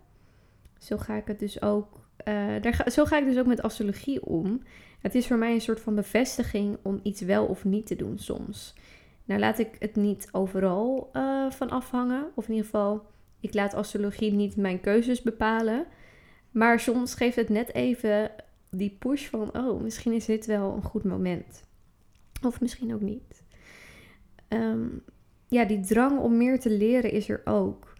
Zo 0.77 0.97
ga 0.97 1.15
ik 1.15 1.27
het 1.27 1.39
dus 1.39 1.61
ook. 1.61 2.05
Uh, 2.27 2.61
daar 2.61 2.85
zo 2.91 3.05
ga 3.05 3.17
ik 3.17 3.25
dus 3.25 3.37
ook 3.37 3.45
met 3.45 3.61
astrologie 3.61 4.25
om. 4.25 4.61
Het 5.01 5.15
is 5.15 5.27
voor 5.27 5.37
mij 5.37 5.53
een 5.53 5.61
soort 5.61 5.79
van 5.79 5.95
bevestiging 5.95 6.77
om 6.81 6.99
iets 7.03 7.21
wel 7.21 7.45
of 7.45 7.65
niet 7.65 7.87
te 7.87 7.95
doen 7.95 8.17
soms. 8.17 8.73
Nou 9.25 9.39
laat 9.39 9.59
ik 9.59 9.75
het 9.79 9.95
niet 9.95 10.29
overal 10.31 11.09
uh, 11.13 11.51
van 11.51 11.69
afhangen. 11.69 12.27
Of 12.35 12.43
in 12.47 12.53
ieder 12.53 12.65
geval, 12.65 13.05
ik 13.39 13.53
laat 13.53 13.73
astrologie 13.73 14.31
niet 14.31 14.55
mijn 14.55 14.79
keuzes 14.79 15.21
bepalen. 15.21 15.85
Maar 16.51 16.79
soms 16.79 17.13
geeft 17.13 17.35
het 17.35 17.49
net 17.49 17.73
even 17.73 18.31
die 18.69 18.95
push 18.99 19.27
van, 19.27 19.57
oh, 19.57 19.81
misschien 19.81 20.13
is 20.13 20.25
dit 20.25 20.45
wel 20.45 20.73
een 20.73 20.83
goed 20.83 21.03
moment. 21.03 21.63
Of 22.45 22.61
misschien 22.61 22.93
ook 22.93 23.01
niet. 23.01 23.43
Ehm, 24.47 24.87
ja, 25.47 25.65
die 25.65 25.79
drang 25.79 26.19
om 26.19 26.37
meer 26.37 26.59
te 26.59 26.69
leren 26.69 27.11
is 27.11 27.29
er 27.29 27.41
ook. 27.45 27.95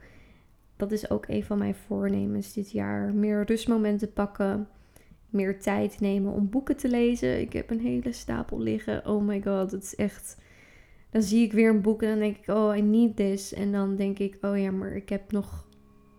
Dat 0.75 0.91
is 0.91 1.09
ook 1.09 1.27
een 1.27 1.43
van 1.43 1.57
mijn 1.57 1.75
voornemens 1.75 2.53
dit 2.53 2.71
jaar. 2.71 3.13
Meer 3.13 3.43
rustmomenten 3.45 4.13
pakken. 4.13 4.67
Meer 5.29 5.59
tijd 5.59 5.99
nemen 5.99 6.33
om 6.33 6.49
boeken 6.49 6.77
te 6.77 6.89
lezen. 6.89 7.39
Ik 7.39 7.53
heb 7.53 7.69
een 7.69 7.79
hele 7.79 8.11
stapel 8.11 8.59
liggen. 8.59 9.05
Oh 9.05 9.23
my 9.23 9.41
god, 9.41 9.71
het 9.71 9.83
is 9.83 9.95
echt. 9.95 10.37
Dan 11.09 11.21
zie 11.21 11.45
ik 11.45 11.53
weer 11.53 11.69
een 11.69 11.81
boek 11.81 12.01
en 12.01 12.09
dan 12.09 12.19
denk 12.19 12.37
ik, 12.37 12.47
oh, 12.47 12.77
I 12.77 12.81
need 12.81 13.15
this. 13.15 13.53
En 13.53 13.71
dan 13.71 13.95
denk 13.95 14.19
ik, 14.19 14.37
oh 14.41 14.57
ja, 14.59 14.71
maar 14.71 14.95
ik 14.95 15.09
heb 15.09 15.31
nog 15.31 15.66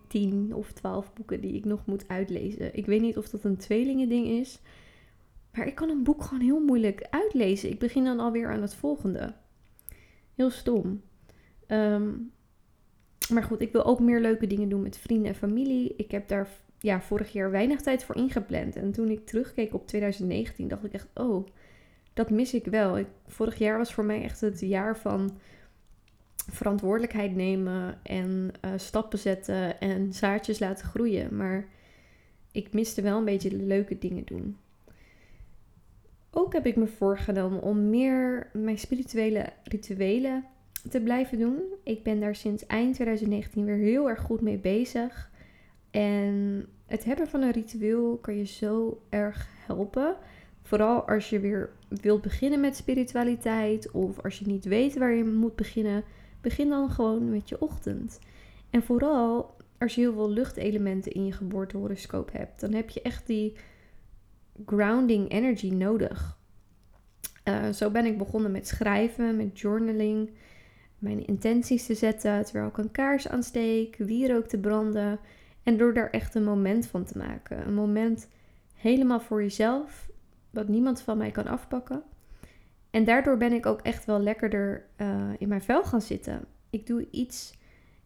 tien 0.09 0.55
of 0.55 0.71
twaalf 0.71 1.13
boeken 1.13 1.41
die 1.41 1.53
ik 1.53 1.65
nog 1.65 1.85
moet 1.85 2.07
uitlezen. 2.07 2.75
Ik 2.75 2.85
weet 2.85 3.01
niet 3.01 3.17
of 3.17 3.29
dat 3.29 3.43
een 3.43 3.57
tweelingending 3.57 4.27
is. 4.27 4.59
Maar 5.53 5.67
ik 5.67 5.75
kan 5.75 5.89
een 5.89 6.03
boek 6.03 6.23
gewoon 6.23 6.43
heel 6.43 6.59
moeilijk 6.59 7.07
uitlezen. 7.09 7.69
Ik 7.69 7.79
begin 7.79 8.03
dan 8.03 8.19
alweer 8.19 8.51
aan 8.51 8.61
het 8.61 8.73
volgende. 8.73 9.33
Heel 10.35 10.49
stom. 10.49 11.01
Ehm, 11.67 12.09
maar 13.33 13.43
goed, 13.43 13.61
ik 13.61 13.71
wil 13.71 13.85
ook 13.85 13.99
meer 13.99 14.19
leuke 14.19 14.47
dingen 14.47 14.69
doen 14.69 14.81
met 14.81 14.97
vrienden 14.97 15.27
en 15.27 15.35
familie. 15.35 15.93
Ik 15.97 16.11
heb 16.11 16.27
daar 16.27 16.47
ja, 16.79 17.01
vorig 17.01 17.31
jaar 17.31 17.51
weinig 17.51 17.81
tijd 17.81 18.03
voor 18.03 18.15
ingepland. 18.15 18.75
En 18.75 18.91
toen 18.91 19.09
ik 19.09 19.25
terugkeek 19.25 19.73
op 19.73 19.87
2019, 19.87 20.67
dacht 20.67 20.83
ik 20.83 20.93
echt, 20.93 21.07
oh, 21.13 21.47
dat 22.13 22.29
mis 22.29 22.53
ik 22.53 22.65
wel. 22.65 22.97
Ik, 22.97 23.07
vorig 23.27 23.57
jaar 23.57 23.77
was 23.77 23.93
voor 23.93 24.05
mij 24.05 24.23
echt 24.23 24.41
het 24.41 24.59
jaar 24.59 24.97
van 24.97 25.37
verantwoordelijkheid 26.51 27.35
nemen 27.35 27.99
en 28.03 28.51
uh, 28.65 28.71
stappen 28.75 29.19
zetten 29.19 29.79
en 29.79 30.13
zaadjes 30.13 30.59
laten 30.59 30.85
groeien. 30.85 31.35
Maar 31.35 31.67
ik 32.51 32.73
miste 32.73 33.01
wel 33.01 33.17
een 33.17 33.25
beetje 33.25 33.49
de 33.49 33.63
leuke 33.63 33.97
dingen 33.97 34.25
doen. 34.25 34.57
Ook 36.31 36.53
heb 36.53 36.65
ik 36.65 36.75
me 36.75 36.87
voorgenomen 36.87 37.61
om 37.61 37.89
meer 37.89 38.49
mijn 38.53 38.79
spirituele 38.79 39.45
rituelen 39.63 40.45
te 40.89 41.01
blijven 41.01 41.39
doen. 41.39 41.61
Ik 41.83 42.03
ben 42.03 42.19
daar 42.19 42.35
sinds 42.35 42.65
eind 42.65 42.93
2019 42.93 43.65
weer 43.65 43.75
heel 43.75 44.09
erg 44.09 44.21
goed 44.21 44.41
mee 44.41 44.57
bezig. 44.57 45.29
En 45.91 46.65
het 46.85 47.03
hebben 47.03 47.27
van 47.27 47.41
een 47.41 47.51
ritueel 47.51 48.17
kan 48.17 48.35
je 48.37 48.45
zo 48.45 49.01
erg 49.09 49.47
helpen. 49.65 50.15
Vooral 50.61 51.07
als 51.07 51.29
je 51.29 51.39
weer 51.39 51.69
wilt 51.87 52.21
beginnen 52.21 52.59
met 52.59 52.75
spiritualiteit 52.75 53.91
of 53.91 54.23
als 54.23 54.39
je 54.39 54.47
niet 54.47 54.65
weet 54.65 54.97
waar 54.97 55.13
je 55.13 55.23
moet 55.23 55.55
beginnen, 55.55 56.03
begin 56.41 56.69
dan 56.69 56.89
gewoon 56.89 57.29
met 57.29 57.49
je 57.49 57.61
ochtend. 57.61 58.19
En 58.69 58.83
vooral 58.83 59.55
als 59.77 59.95
je 59.95 60.01
heel 60.01 60.13
veel 60.13 60.29
luchtelementen 60.29 61.11
in 61.11 61.25
je 61.25 61.31
geboortehoroscoop 61.31 62.31
hebt, 62.31 62.59
dan 62.59 62.73
heb 62.73 62.89
je 62.89 63.01
echt 63.01 63.27
die 63.27 63.55
grounding 64.65 65.31
energy 65.31 65.69
nodig. 65.69 66.37
Uh, 67.43 67.69
zo 67.69 67.89
ben 67.89 68.05
ik 68.05 68.17
begonnen 68.17 68.51
met 68.51 68.67
schrijven, 68.67 69.35
met 69.35 69.59
journaling 69.59 70.31
mijn 70.97 71.25
intenties 71.25 71.85
te 71.85 71.95
zetten 71.95 72.45
terwijl 72.45 72.67
ik 72.67 72.77
een 72.77 72.91
kaars 72.91 73.27
aansteek, 73.27 73.95
wierook 73.97 74.45
te 74.45 74.57
branden 74.57 75.19
en 75.63 75.77
door 75.77 75.93
daar 75.93 76.09
echt 76.09 76.35
een 76.35 76.43
moment 76.43 76.87
van 76.87 77.03
te 77.03 77.17
maken. 77.17 77.67
Een 77.67 77.73
moment 77.73 78.27
helemaal 78.75 79.19
voor 79.19 79.41
jezelf, 79.41 80.09
wat 80.49 80.67
niemand 80.67 81.01
van 81.01 81.17
mij 81.17 81.31
kan 81.31 81.47
afpakken. 81.47 82.03
En 82.91 83.03
daardoor 83.03 83.37
ben 83.37 83.53
ik 83.53 83.65
ook 83.65 83.81
echt 83.81 84.05
wel 84.05 84.19
lekkerder 84.19 84.85
uh, 84.97 85.29
in 85.37 85.47
mijn 85.47 85.61
vel 85.61 85.83
gaan 85.83 86.01
zitten. 86.01 86.45
Ik 86.69 86.87
doe 86.87 87.07
iets 87.11 87.53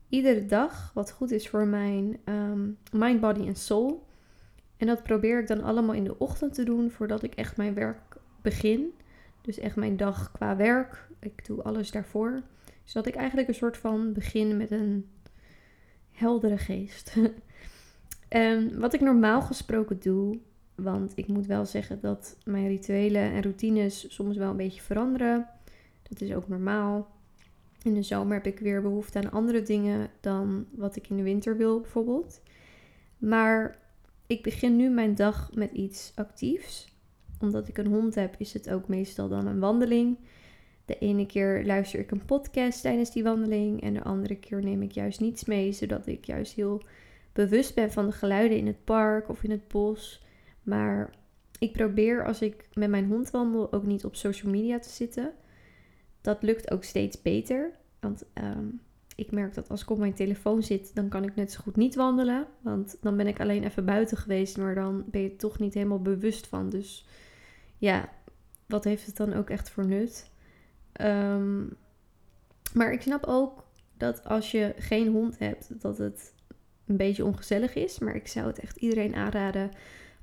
iedere 0.10 0.46
dag 0.46 0.92
wat 0.94 1.12
goed 1.12 1.32
is 1.32 1.50
voor 1.50 1.68
mijn 1.68 2.18
um, 2.26 2.78
mind, 2.92 3.22
body 3.22 3.48
en 3.48 3.56
soul. 3.56 4.08
En 4.78 4.88
dat 4.88 5.04
probeer 5.04 5.40
ik 5.40 5.48
dan 5.48 5.64
allemaal 5.64 5.96
in 5.96 6.04
de 6.04 6.20
ochtend 6.20 6.54
te 6.54 6.64
doen 6.64 6.92
voordat 6.92 7.24
ik 7.24 7.36
echt 7.36 7.58
mijn 7.58 7.74
werk 7.74 8.18
begin. 8.42 8.94
Dus 9.42 9.60
echt 9.60 9.76
mijn 9.76 9.98
dag 9.98 10.32
qua 10.32 10.56
werk. 10.56 11.08
Ik 11.20 11.46
doe 11.46 11.64
alles 11.64 11.92
daarvoor 11.92 12.44
zodat 12.84 13.08
ik 13.08 13.16
eigenlijk 13.16 13.48
een 13.48 13.54
soort 13.54 13.78
van 13.78 14.14
begin 14.14 14.58
met 14.58 14.72
een 14.72 15.10
heldere 16.12 16.58
geest. 16.58 17.16
um, 18.30 18.76
wat 18.80 18.94
ik 18.94 19.02
normaal 19.02 19.42
gesproken 19.42 20.00
doe, 20.00 20.40
want 20.76 21.12
ik 21.16 21.28
moet 21.28 21.46
wel 21.46 21.66
zeggen 21.66 22.00
dat 22.02 22.38
mijn 22.46 22.68
rituelen 22.68 23.22
en 23.22 23.42
routines 23.42 24.14
soms 24.14 24.38
wel 24.38 24.50
een 24.50 24.58
beetje 24.58 24.82
veranderen. 24.82 25.48
Dat 26.10 26.22
is 26.22 26.34
ook 26.34 26.48
normaal. 26.48 27.12
In 27.84 27.94
de 27.94 28.04
zomer 28.04 28.34
heb 28.34 28.46
ik 28.46 28.60
weer 28.60 28.82
behoefte 28.82 29.20
aan 29.20 29.32
andere 29.32 29.62
dingen 29.62 30.10
dan 30.20 30.66
wat 30.72 30.96
ik 30.96 31.10
in 31.10 31.18
de 31.18 31.24
winter 31.24 31.58
wil, 31.58 31.80
bijvoorbeeld. 31.80 32.42
Maar 33.18 33.78
ik 34.28 34.44
begin 34.44 34.76
nu 34.76 34.90
mijn 34.90 35.16
dag 35.16 35.50
met 35.54 35.72
iets 35.72 36.12
actiefs. 36.16 36.96
Omdat 37.40 37.68
ik 37.68 37.78
een 37.78 37.88
hond 37.88 38.16
heb, 38.16 38.36
is 38.38 38.54
het 38.54 38.70
ook 38.70 38.88
meestal 38.88 39.28
dan 39.30 39.48
een 39.48 39.60
wandeling. 39.60 40.18
De 40.86 40.98
ene 40.98 41.26
keer 41.26 41.66
luister 41.66 42.00
ik 42.00 42.12
een 42.12 42.26
podcast 42.26 42.82
tijdens 42.82 43.12
die 43.12 43.24
wandeling 43.24 43.82
en 43.82 43.94
de 43.94 44.04
andere 44.04 44.36
keer 44.36 44.64
neem 44.64 44.82
ik 44.82 44.92
juist 44.92 45.20
niets 45.20 45.46
mee, 45.46 45.72
zodat 45.72 46.08
ik 46.08 46.26
juist 46.26 46.54
heel 46.54 46.82
bewust 47.34 47.76
ben 47.76 47.92
van 47.92 48.06
de 48.06 48.12
geluiden 48.12 48.58
in 48.58 48.68
het 48.68 48.84
park 48.84 49.30
of 49.30 49.44
in 49.44 49.52
het 49.52 49.68
bos. 49.68 50.22
Maar 50.64 51.14
ik 51.60 51.72
probeer 51.72 52.26
als 52.26 52.42
ik 52.42 52.68
met 52.74 52.90
mijn 52.90 53.08
hond 53.08 53.30
wandel 53.30 53.74
ook 53.74 53.86
niet 53.86 54.06
op 54.06 54.16
social 54.16 54.52
media 54.52 54.80
te 54.80 54.90
zitten. 54.90 55.32
Dat 56.22 56.44
lukt 56.44 56.72
ook 56.72 56.84
steeds 56.84 57.22
beter. 57.22 57.72
Want 58.00 58.24
ehm, 58.34 58.66
ik 59.16 59.32
merk 59.32 59.54
dat 59.54 59.70
als 59.70 59.82
ik 59.82 59.90
op 59.90 59.98
mijn 59.98 60.14
telefoon 60.14 60.64
zit, 60.64 60.96
dan 60.96 61.10
kan 61.10 61.24
ik 61.24 61.36
net 61.36 61.52
zo 61.52 61.60
goed 61.62 61.76
niet 61.76 61.96
wandelen. 61.96 62.48
Want 62.62 62.98
dan 63.02 63.18
ben 63.18 63.28
ik 63.28 63.40
alleen 63.40 63.64
even 63.64 63.86
buiten 63.86 64.18
geweest, 64.18 64.58
maar 64.58 64.76
dan 64.76 65.04
ben 65.08 65.22
je 65.22 65.36
toch 65.36 65.60
niet 65.60 65.74
helemaal 65.74 66.02
bewust 66.02 66.48
van. 66.48 66.70
Dus 66.70 67.08
ja, 67.78 68.10
wat 68.66 68.84
heeft 68.84 69.06
het 69.06 69.18
dan 69.18 69.34
ook 69.34 69.50
echt 69.50 69.70
voor 69.70 69.88
nut? 69.88 70.32
Um, 71.02 71.78
maar 72.74 72.92
ik 72.92 73.02
snap 73.02 73.26
ook 73.26 73.64
dat 73.98 74.26
als 74.26 74.52
je 74.52 74.74
geen 74.78 75.08
hond 75.08 75.40
hebt, 75.40 75.82
dat 75.82 75.98
het 75.98 76.34
een 76.86 76.98
beetje 76.98 77.26
ongezellig 77.26 77.76
is. 77.76 78.00
Maar 78.00 78.16
ik 78.16 78.28
zou 78.28 78.48
het 78.48 78.60
echt 78.60 78.78
iedereen 78.78 79.16
aanraden. 79.16 79.72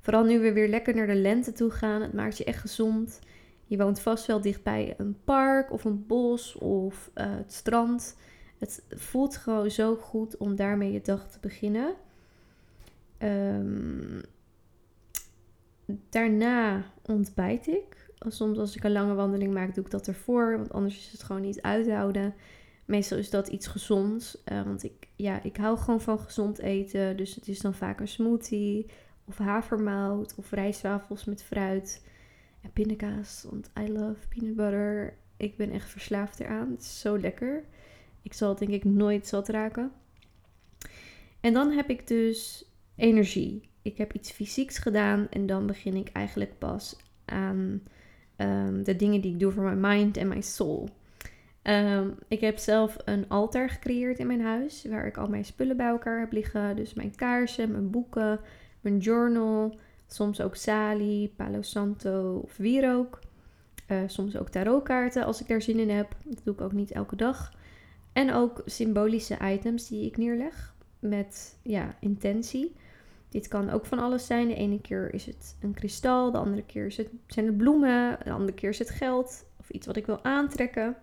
Vooral 0.01 0.23
nu 0.23 0.39
we 0.39 0.53
weer 0.53 0.67
lekker 0.67 0.95
naar 0.95 1.07
de 1.07 1.15
lente 1.15 1.51
toe 1.51 1.71
gaan. 1.71 2.01
Het 2.01 2.13
maakt 2.13 2.37
je 2.37 2.43
echt 2.43 2.59
gezond. 2.59 3.19
Je 3.65 3.77
woont 3.77 3.99
vast 3.99 4.25
wel 4.25 4.41
dichtbij 4.41 4.93
een 4.97 5.17
park 5.23 5.71
of 5.71 5.83
een 5.83 6.05
bos 6.07 6.55
of 6.55 7.11
uh, 7.15 7.25
het 7.35 7.53
strand. 7.53 8.17
Het 8.57 8.83
voelt 8.89 9.37
gewoon 9.37 9.71
zo 9.71 9.95
goed 9.95 10.37
om 10.37 10.55
daarmee 10.55 10.91
je 10.91 11.01
dag 11.01 11.29
te 11.29 11.37
beginnen. 11.41 11.93
Um, 13.19 14.21
daarna 16.09 16.83
ontbijt 17.01 17.67
ik 17.67 18.11
soms 18.27 18.57
als 18.57 18.75
ik 18.75 18.83
een 18.83 18.91
lange 18.91 19.13
wandeling 19.13 19.53
maak, 19.53 19.75
doe 19.75 19.83
ik 19.83 19.91
dat 19.91 20.07
ervoor. 20.07 20.57
Want 20.57 20.71
anders 20.71 20.97
is 20.97 21.11
het 21.11 21.23
gewoon 21.23 21.41
niet 21.41 21.61
uithouden. 21.61 22.33
Meestal 22.85 23.17
is 23.17 23.29
dat 23.29 23.47
iets 23.47 23.67
gezonds. 23.67 24.37
Uh, 24.51 24.63
want 24.63 24.83
ik, 24.83 25.07
ja, 25.15 25.43
ik 25.43 25.57
hou 25.57 25.77
gewoon 25.77 26.01
van 26.01 26.19
gezond 26.19 26.59
eten. 26.59 27.17
Dus 27.17 27.35
het 27.35 27.47
is 27.47 27.59
dan 27.59 27.73
vaak 27.73 27.99
een 27.99 28.07
smoothie. 28.07 28.85
Of 29.25 29.37
havermout. 29.37 30.35
Of 30.35 30.51
rijstwafels 30.51 31.25
met 31.25 31.43
fruit. 31.43 32.05
En 32.61 32.71
pindakaas. 32.71 33.45
Want 33.49 33.69
I 33.79 33.91
love 33.91 34.27
peanut 34.27 34.55
butter. 34.55 35.17
Ik 35.37 35.57
ben 35.57 35.71
echt 35.71 35.89
verslaafd 35.89 36.39
eraan. 36.39 36.71
Het 36.71 36.81
is 36.81 36.99
zo 36.99 37.19
lekker. 37.19 37.63
Ik 38.21 38.33
zal 38.33 38.49
het 38.49 38.59
denk 38.59 38.71
ik 38.71 38.83
nooit 38.83 39.27
zat 39.27 39.49
raken. 39.49 39.91
En 41.39 41.53
dan 41.53 41.71
heb 41.71 41.89
ik 41.89 42.07
dus 42.07 42.65
energie. 42.95 43.69
ik 43.81 43.97
heb 43.97 44.13
iets 44.13 44.31
fysieks 44.31 44.77
gedaan 44.77 45.27
en 45.29 45.45
dan 45.45 45.65
begin 45.65 45.95
ik 45.95 46.09
eigenlijk 46.11 46.57
pas 46.57 46.95
aan 47.25 47.83
ehm, 48.35 48.83
de 48.83 48.95
dingen 48.95 49.21
die 49.21 49.33
ik 49.33 49.39
doe 49.39 49.51
voor 49.51 49.63
mijn 49.63 49.79
mind 49.79 50.17
en 50.17 50.27
mijn 50.27 50.43
soul. 50.43 50.89
Ehm, 51.61 52.09
ik 52.27 52.39
heb 52.39 52.57
zelf 52.57 52.97
een 53.05 53.29
altaar 53.29 53.69
gecreëerd 53.69 54.19
in 54.19 54.27
mijn 54.27 54.41
huis, 54.41 54.85
waar 54.85 55.07
ik 55.07 55.17
al 55.17 55.27
mijn 55.27 55.45
spullen 55.45 55.77
bij 55.77 55.87
elkaar 55.87 56.19
heb 56.19 56.31
liggen. 56.31 56.75
Dus 56.75 56.93
mijn 56.93 57.15
kaarsen, 57.15 57.71
mijn 57.71 57.89
boeken, 57.89 58.39
mijn 58.81 58.97
journal, 58.97 59.79
soms 60.07 60.41
ook 60.41 60.55
sali, 60.55 61.33
palo 61.35 61.61
santo 61.61 62.41
of 62.43 62.57
wierook. 62.57 63.19
Uh, 63.87 63.97
soms 64.05 64.37
ook 64.37 64.49
tarotkaarten 64.49 65.25
als 65.25 65.41
ik 65.41 65.47
daar 65.47 65.61
zin 65.61 65.79
in 65.79 65.89
heb. 65.89 66.15
Dat 66.23 66.41
doe 66.43 66.53
ik 66.53 66.61
ook 66.61 66.71
niet 66.71 66.91
elke 66.91 67.15
dag. 67.15 67.53
En 68.13 68.33
ook 68.33 68.61
symbolische 68.65 69.37
items 69.41 69.87
die 69.87 70.05
ik 70.05 70.17
neerleg 70.17 70.75
met 70.99 71.57
ja, 71.61 71.95
intentie. 71.99 72.75
Dit 73.29 73.47
kan 73.47 73.69
ook 73.69 73.85
van 73.85 73.99
alles 73.99 74.25
zijn. 74.25 74.47
De 74.47 74.55
ene 74.55 74.81
keer 74.81 75.13
is 75.13 75.25
het 75.25 75.57
een 75.61 75.73
kristal, 75.73 76.31
de 76.31 76.37
andere 76.37 76.65
keer 76.65 76.91
zijn 77.27 77.45
het 77.45 77.57
bloemen, 77.57 78.17
de 78.23 78.31
andere 78.31 78.53
keer 78.53 78.69
is 78.69 78.79
het 78.79 78.89
geld 78.89 79.45
of 79.59 79.69
iets 79.69 79.85
wat 79.85 79.95
ik 79.95 80.05
wil 80.05 80.23
aantrekken. 80.23 80.97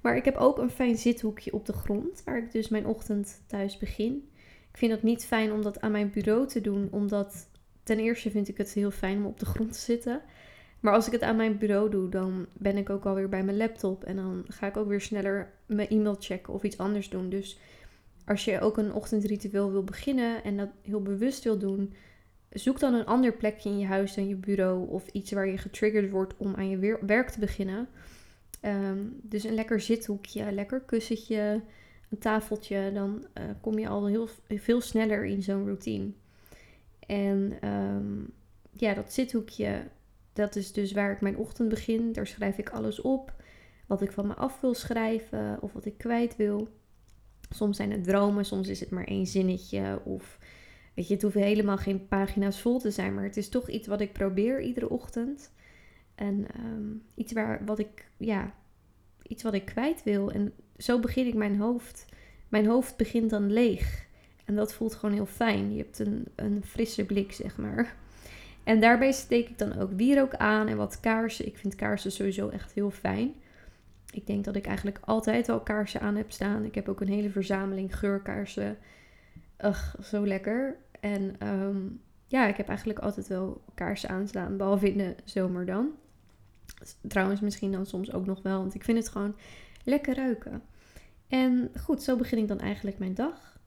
Maar 0.00 0.16
ik 0.16 0.24
heb 0.24 0.36
ook 0.36 0.58
een 0.58 0.70
fijn 0.70 0.96
zithoekje 0.96 1.52
op 1.52 1.66
de 1.66 1.72
grond, 1.72 2.22
waar 2.24 2.38
ik 2.38 2.52
dus 2.52 2.68
mijn 2.68 2.86
ochtend 2.86 3.42
thuis 3.46 3.78
begin. 3.78 4.29
Ik 4.72 4.78
vind 4.78 4.92
het 4.92 5.02
niet 5.02 5.24
fijn 5.24 5.52
om 5.52 5.62
dat 5.62 5.80
aan 5.80 5.90
mijn 5.90 6.10
bureau 6.10 6.46
te 6.46 6.60
doen, 6.60 6.88
omdat 6.90 7.48
ten 7.82 7.98
eerste 7.98 8.30
vind 8.30 8.48
ik 8.48 8.56
het 8.56 8.72
heel 8.72 8.90
fijn 8.90 9.16
om 9.16 9.26
op 9.26 9.38
de 9.38 9.46
grond 9.46 9.72
te 9.72 9.78
zitten. 9.78 10.20
Maar 10.80 10.94
als 10.94 11.06
ik 11.06 11.12
het 11.12 11.22
aan 11.22 11.36
mijn 11.36 11.58
bureau 11.58 11.90
doe, 11.90 12.08
dan 12.08 12.46
ben 12.52 12.76
ik 12.76 12.90
ook 12.90 13.06
alweer 13.06 13.28
bij 13.28 13.44
mijn 13.44 13.56
laptop 13.56 14.04
en 14.04 14.16
dan 14.16 14.44
ga 14.48 14.66
ik 14.66 14.76
ook 14.76 14.88
weer 14.88 15.00
sneller 15.00 15.52
mijn 15.66 15.88
e-mail 15.88 16.16
checken 16.18 16.52
of 16.52 16.62
iets 16.62 16.78
anders 16.78 17.08
doen. 17.08 17.28
Dus 17.28 17.58
als 18.24 18.44
je 18.44 18.60
ook 18.60 18.76
een 18.76 18.92
ochtendritueel 18.92 19.70
wil 19.70 19.84
beginnen 19.84 20.44
en 20.44 20.56
dat 20.56 20.68
heel 20.82 21.02
bewust 21.02 21.44
wil 21.44 21.58
doen, 21.58 21.94
zoek 22.50 22.80
dan 22.80 22.94
een 22.94 23.06
ander 23.06 23.32
plekje 23.32 23.68
in 23.68 23.78
je 23.78 23.86
huis 23.86 24.14
dan 24.14 24.28
je 24.28 24.34
bureau 24.34 24.88
of 24.88 25.08
iets 25.08 25.32
waar 25.32 25.48
je 25.48 25.58
getriggerd 25.58 26.10
wordt 26.10 26.34
om 26.36 26.54
aan 26.54 26.68
je 26.68 26.98
werk 27.06 27.30
te 27.30 27.40
beginnen. 27.40 27.88
Ehm, 28.60 28.98
dus 29.22 29.44
een 29.44 29.54
lekker 29.54 29.80
zithoekje, 29.80 30.52
lekker 30.52 30.80
kussentje, 30.80 31.60
een 32.10 32.18
tafeltje, 32.18 32.90
dan 32.94 33.26
uh, 33.38 33.44
kom 33.60 33.78
je 33.78 33.88
al 33.88 34.06
heel 34.06 34.28
veel 34.48 34.80
sneller 34.80 35.24
in 35.24 35.42
zo'n 35.42 35.64
routine. 35.64 36.10
En 37.06 37.52
ehm, 37.60 38.22
ja, 38.70 38.94
dat 38.94 39.12
zithoekje, 39.12 39.82
dat 40.32 40.56
is 40.56 40.72
dus 40.72 40.92
waar 40.92 41.12
ik 41.12 41.20
mijn 41.20 41.36
ochtend 41.36 41.68
begin. 41.68 42.12
Daar 42.12 42.26
schrijf 42.26 42.58
ik 42.58 42.70
alles 42.70 43.00
op 43.00 43.32
wat 43.90 44.02
ik 44.02 44.12
van 44.12 44.26
me 44.26 44.34
af 44.34 44.60
wil 44.60 44.74
schrijven 44.74 45.58
of 45.60 45.72
wat 45.72 45.84
ik 45.84 45.98
kwijt 45.98 46.36
wil. 46.36 46.68
Soms 47.48 47.76
zijn 47.76 47.90
het 47.90 48.04
dromen, 48.04 48.44
soms 48.44 48.68
is 48.68 48.80
het 48.80 48.90
maar 48.90 49.04
één 49.04 49.26
zinnetje. 49.26 50.00
Of 50.04 50.38
weet 50.94 51.08
je, 51.08 51.14
het 51.14 51.22
hoeft 51.22 51.34
helemaal 51.34 51.76
geen 51.76 52.08
pagina's 52.08 52.60
vol 52.60 52.78
te 52.78 52.90
zijn, 52.90 53.14
maar 53.14 53.24
het 53.24 53.36
is 53.36 53.48
toch 53.48 53.68
iets 53.68 53.86
wat 53.86 54.00
ik 54.00 54.12
probeer 54.12 54.60
iedere 54.60 54.88
ochtend. 54.88 55.52
En 56.14 56.46
ehm, 56.54 56.92
iets 57.14 57.32
waar, 57.32 57.64
wat 57.64 57.78
ik, 57.78 58.10
ja, 58.16 58.54
iets 59.22 59.42
wat 59.42 59.54
ik 59.54 59.64
kwijt 59.64 60.02
wil. 60.02 60.30
En 60.30 60.52
zo 60.82 61.00
begin 61.00 61.26
ik 61.26 61.34
mijn 61.34 61.56
hoofd. 61.56 62.04
Mijn 62.48 62.66
hoofd 62.66 62.96
begint 62.96 63.30
dan 63.30 63.52
leeg. 63.52 64.06
En 64.44 64.54
dat 64.54 64.74
voelt 64.74 64.94
gewoon 64.94 65.14
heel 65.14 65.26
fijn. 65.26 65.72
Je 65.72 65.82
hebt 65.82 65.98
een, 65.98 66.26
een 66.34 66.62
frisse 66.64 67.04
blik, 67.04 67.32
zeg 67.32 67.56
maar. 67.56 67.94
En 68.64 68.80
daarbij 68.80 69.12
steek 69.12 69.48
ik 69.48 69.58
dan 69.58 69.78
ook 69.78 69.92
wierook 69.92 70.34
aan 70.34 70.68
en 70.68 70.76
wat 70.76 71.00
kaarsen. 71.00 71.46
Ik 71.46 71.56
vind 71.56 71.74
kaarsen 71.74 72.12
sowieso 72.12 72.48
echt 72.48 72.72
heel 72.72 72.90
fijn. 72.90 73.34
Ik 74.10 74.26
denk 74.26 74.44
dat 74.44 74.56
ik 74.56 74.66
eigenlijk 74.66 74.98
altijd 75.04 75.48
al 75.48 75.60
kaarsen 75.60 76.00
aan 76.00 76.16
heb 76.16 76.30
staan. 76.30 76.64
Ik 76.64 76.74
heb 76.74 76.88
ook 76.88 77.00
een 77.00 77.08
hele 77.08 77.30
verzameling 77.30 77.98
geurkaarsen. 77.98 78.78
Ugh, 79.64 79.94
zo 80.02 80.26
lekker. 80.26 80.76
En 81.00 81.34
ehm, 81.38 81.78
ja, 82.26 82.46
ik 82.46 82.56
heb 82.56 82.68
eigenlijk 82.68 82.98
altijd 82.98 83.28
wel 83.28 83.62
kaarsen 83.74 84.08
aanstaan, 84.08 84.56
behalve 84.56 84.90
in 84.90 84.98
de 84.98 85.14
zomer 85.24 85.66
dan. 85.66 85.88
Trouwens, 87.08 87.40
misschien 87.40 87.72
dan 87.72 87.86
soms 87.86 88.12
ook 88.12 88.26
nog 88.26 88.42
wel, 88.42 88.58
want 88.58 88.74
ik 88.74 88.84
vind 88.84 88.98
het 88.98 89.08
gewoon 89.08 89.36
lekker 89.84 90.14
ruiken. 90.14 90.62
En 91.30 91.70
goed, 91.82 92.02
zo 92.02 92.16
begin 92.16 92.38
ik 92.38 92.48
dan 92.48 92.60
eigenlijk 92.60 92.98
mijn 92.98 93.14
dag. 93.14 93.58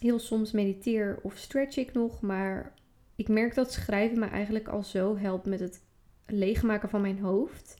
Heel 0.00 0.18
soms 0.18 0.52
mediteer 0.52 1.18
of 1.22 1.36
stretch 1.36 1.76
ik 1.76 1.92
nog, 1.92 2.20
maar 2.20 2.74
ik 3.16 3.28
merk 3.28 3.54
dat 3.54 3.72
schrijven 3.72 4.18
me 4.18 4.26
eigenlijk 4.26 4.68
al 4.68 4.82
zo 4.82 5.16
helpt 5.16 5.46
met 5.46 5.60
het 5.60 5.82
leegmaken 6.26 6.88
van 6.88 7.00
mijn 7.00 7.18
hoofd. 7.18 7.76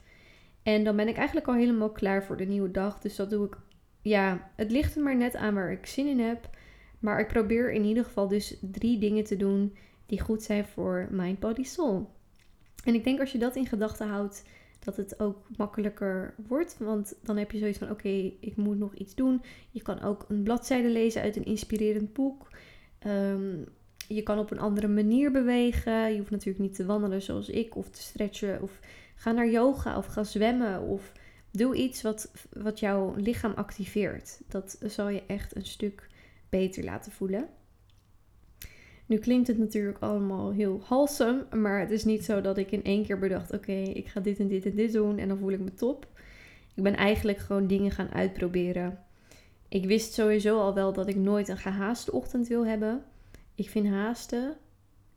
En 0.63 0.85
dan 0.85 0.97
ben 0.97 1.09
ik 1.09 1.17
eigenlijk 1.17 1.47
al 1.47 1.55
helemaal 1.55 1.91
klaar 1.91 2.25
voor 2.25 2.37
de 2.37 2.45
nieuwe 2.45 2.71
dag. 2.71 2.99
Dus 2.99 3.17
dat 3.17 3.31
doe 3.31 3.47
ik. 3.47 3.57
Ja, 4.03 4.51
het 4.57 4.71
ligt 4.71 4.97
er 4.97 5.03
maar 5.03 5.17
net 5.17 5.37
aan 5.37 5.55
waar 5.55 5.73
ik 5.73 5.87
zin 5.87 6.07
in 6.07 6.21
heb. 6.21 6.51
Maar 6.99 7.21
ik 7.21 7.29
probeer 7.29 7.73
in 7.73 7.85
ieder 7.85 8.05
geval 8.05 8.29
dus 8.29 8.57
drie 8.61 8.99
dingen 8.99 9.25
te 9.25 9.37
doen 9.37 9.77
die 10.07 10.21
goed 10.21 10.43
zijn 10.43 10.65
voor 10.65 11.09
mind, 11.11 11.39
body, 11.39 11.63
soul. 11.63 12.11
En 12.85 12.95
ik 12.95 13.05
denk 13.05 13.21
als 13.21 13.33
je 13.33 13.39
dat 13.39 13.57
in 13.57 13.67
gedachten 13.67 14.09
houdt, 14.09 14.45
dat 14.87 14.97
het 14.97 15.21
ook 15.21 15.49
makkelijker 15.57 16.35
wordt. 16.49 16.77
Want 16.79 17.15
dan 17.23 17.37
heb 17.37 17.51
je 17.51 17.59
zoiets 17.59 17.79
van: 17.79 17.91
oké, 17.91 18.33
ik 18.41 18.57
moet 18.57 18.79
nog 18.79 18.95
iets 18.95 19.15
doen. 19.15 19.43
Je 19.71 19.83
kan 19.83 20.03
ook 20.03 20.25
een 20.29 20.43
bladzijde 20.43 20.89
lezen 20.89 21.23
uit 21.23 21.37
een 21.37 21.45
inspirerend 21.45 22.13
boek. 22.13 22.49
Ehm, 22.99 23.59
je 24.09 24.23
kan 24.23 24.39
op 24.39 24.51
een 24.51 24.59
andere 24.59 24.89
manier 24.89 25.31
bewegen. 25.31 26.13
Je 26.13 26.19
hoeft 26.19 26.31
natuurlijk 26.31 26.65
niet 26.65 26.75
te 26.75 26.87
wandelen 26.87 27.23
zoals 27.23 27.49
ik, 27.49 27.77
of 27.77 27.91
te 27.91 28.03
stretchen, 28.03 28.63
of 28.63 28.81
Ga 29.17 29.33
naar 29.33 29.49
yoga 29.49 29.97
of 29.97 30.07
ga 30.07 30.25
zwemmen 30.25 30.81
of 30.81 31.13
doe 31.51 31.77
iets 31.77 32.03
wat, 32.03 32.31
wat 32.53 32.81
jouw 32.81 33.15
lichaam 33.15 33.53
activeert. 33.53 34.41
Dat 34.49 34.79
zal 34.85 35.09
je 35.09 35.23
echt 35.27 35.57
een 35.57 35.67
stuk 35.67 36.09
beter 36.49 36.85
laten 36.85 37.13
voelen. 37.13 37.49
Nu 39.07 39.19
klinkt 39.19 39.49
het 39.49 39.59
natuurlijk 39.59 39.99
allemaal 39.99 40.53
heel 40.53 40.81
halsem, 40.85 41.47
maar 41.51 41.81
het 41.81 41.91
is 41.91 42.05
niet 42.05 42.25
zo 42.25 42.41
dat 42.41 42.59
ik 42.59 42.71
in 42.71 42.85
één 42.85 43.05
keer 43.05 43.19
bedacht: 43.19 43.53
oké, 43.53 43.73
ik 43.73 44.07
ga 44.07 44.21
dit 44.21 44.39
en 44.39 44.49
dit 44.49 44.65
en 44.65 44.75
dit 44.75 44.93
doen 44.93 45.19
en 45.19 45.29
dan 45.29 45.39
voel 45.39 45.51
ik 45.51 45.61
me 45.61 45.75
top. 45.75 46.07
Ik 46.75 46.83
ben 46.83 46.97
eigenlijk 46.97 47.39
gewoon 47.39 47.67
dingen 47.67 47.91
gaan 47.91 48.13
uitproberen. 48.13 48.99
Ik 49.69 49.85
wist 49.85 50.13
sowieso 50.13 50.61
al 50.61 50.75
wel 50.75 50.93
dat 50.93 51.09
ik 51.09 51.17
nooit 51.17 51.49
een 51.49 51.57
gehaaste 51.57 52.13
ochtend 52.13 52.49
wil 52.49 52.67
hebben. 52.67 53.05
Ik 53.55 53.69
vind 53.69 53.87
haasten 53.87 54.57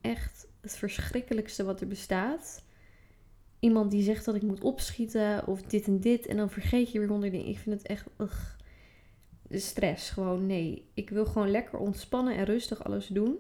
echt 0.02 0.48
het 0.62 0.76
verschrikkelijkste 0.78 1.64
wat 1.64 1.82
er 1.82 1.88
bestaat 1.88 2.64
iemand 3.60 3.92
die 3.92 4.04
zegt 4.04 4.26
dat 4.26 4.36
ik 4.36 4.42
moet 4.42 4.62
opschieten 4.62 5.48
of 5.48 5.62
dit 5.62 5.88
en 5.88 6.00
dit. 6.00 6.26
En 6.26 6.38
dan 6.38 6.50
vergeet 6.50 6.92
je 6.92 7.00
weer 7.00 7.08
honderd 7.08 7.32
dingen. 7.32 7.48
Ik 7.48 7.58
vind 7.58 7.76
het 7.76 7.88
echt 7.88 8.08
ugh, 8.18 8.56
stress. 9.50 10.10
Gewoon 10.10 10.46
nee. 10.46 10.86
Ik 10.94 11.10
wil 11.10 11.26
gewoon 11.26 11.52
lekker 11.52 11.80
ontspannen 11.80 12.36
en 12.36 12.46
rustig 12.46 12.84
alles 12.84 13.08
doen. 13.08 13.38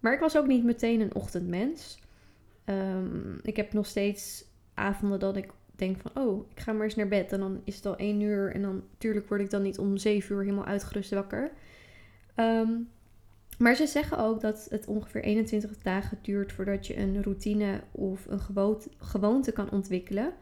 Maar 0.00 0.12
ik 0.12 0.20
was 0.20 0.36
ook 0.36 0.46
niet 0.46 0.64
meteen 0.64 1.00
een 1.00 1.14
ochtendmens. 1.14 1.98
Um, 2.64 3.38
ik 3.42 3.56
heb 3.56 3.72
nog 3.72 3.86
steeds 3.86 4.44
avonden 4.74 5.18
dat 5.18 5.36
ik 5.36 5.50
denk 5.76 6.00
van... 6.00 6.10
oh, 6.22 6.50
ik 6.50 6.60
ga 6.60 6.72
maar 6.72 6.84
eens 6.84 6.96
naar 6.96 7.08
bed. 7.08 7.32
En 7.32 7.40
dan 7.40 7.60
is 7.64 7.76
het 7.76 7.86
al 7.86 7.96
één 7.96 8.20
uur. 8.20 8.54
En 8.54 8.62
dan 8.62 8.82
natuurlijk 8.90 9.28
word 9.28 9.40
ik 9.40 9.50
dan 9.50 9.62
niet 9.62 9.78
om 9.78 9.96
zeven 9.96 10.34
uur 10.34 10.42
helemaal 10.42 10.64
uitgerust 10.64 11.10
wakker. 11.10 11.50
Um, 12.36 12.88
maar 13.58 13.74
ze 13.74 13.86
zeggen 13.86 14.18
ook 14.18 14.40
dat 14.40 14.66
het 14.70 14.86
ongeveer 14.86 15.22
21 15.22 15.78
dagen 15.78 16.18
duurt 16.22 16.52
voordat 16.52 16.86
je 16.86 16.98
een 16.98 17.22
routine 17.22 17.80
of 17.90 18.26
een 18.26 18.40
gewoonte 18.98 19.52
kan 19.52 19.70
ontwikkelen. 19.70 20.32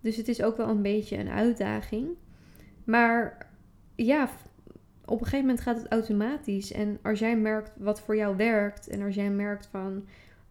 Dus 0.00 0.16
het 0.16 0.28
is 0.28 0.42
ook 0.42 0.56
wel 0.56 0.68
een 0.68 0.82
beetje 0.82 1.16
een 1.16 1.28
uitdaging. 1.28 2.08
Maar 2.84 3.48
ja, 3.94 4.30
op 5.06 5.20
een 5.20 5.24
gegeven 5.24 5.46
moment 5.46 5.60
gaat 5.60 5.76
het 5.76 5.88
automatisch. 5.88 6.72
En 6.72 6.98
als 7.02 7.18
jij 7.18 7.36
merkt 7.36 7.72
wat 7.76 8.00
voor 8.00 8.16
jou 8.16 8.36
werkt 8.36 8.88
en 8.88 9.02
als 9.02 9.14
jij 9.14 9.30
merkt 9.30 9.66
van, 9.66 10.04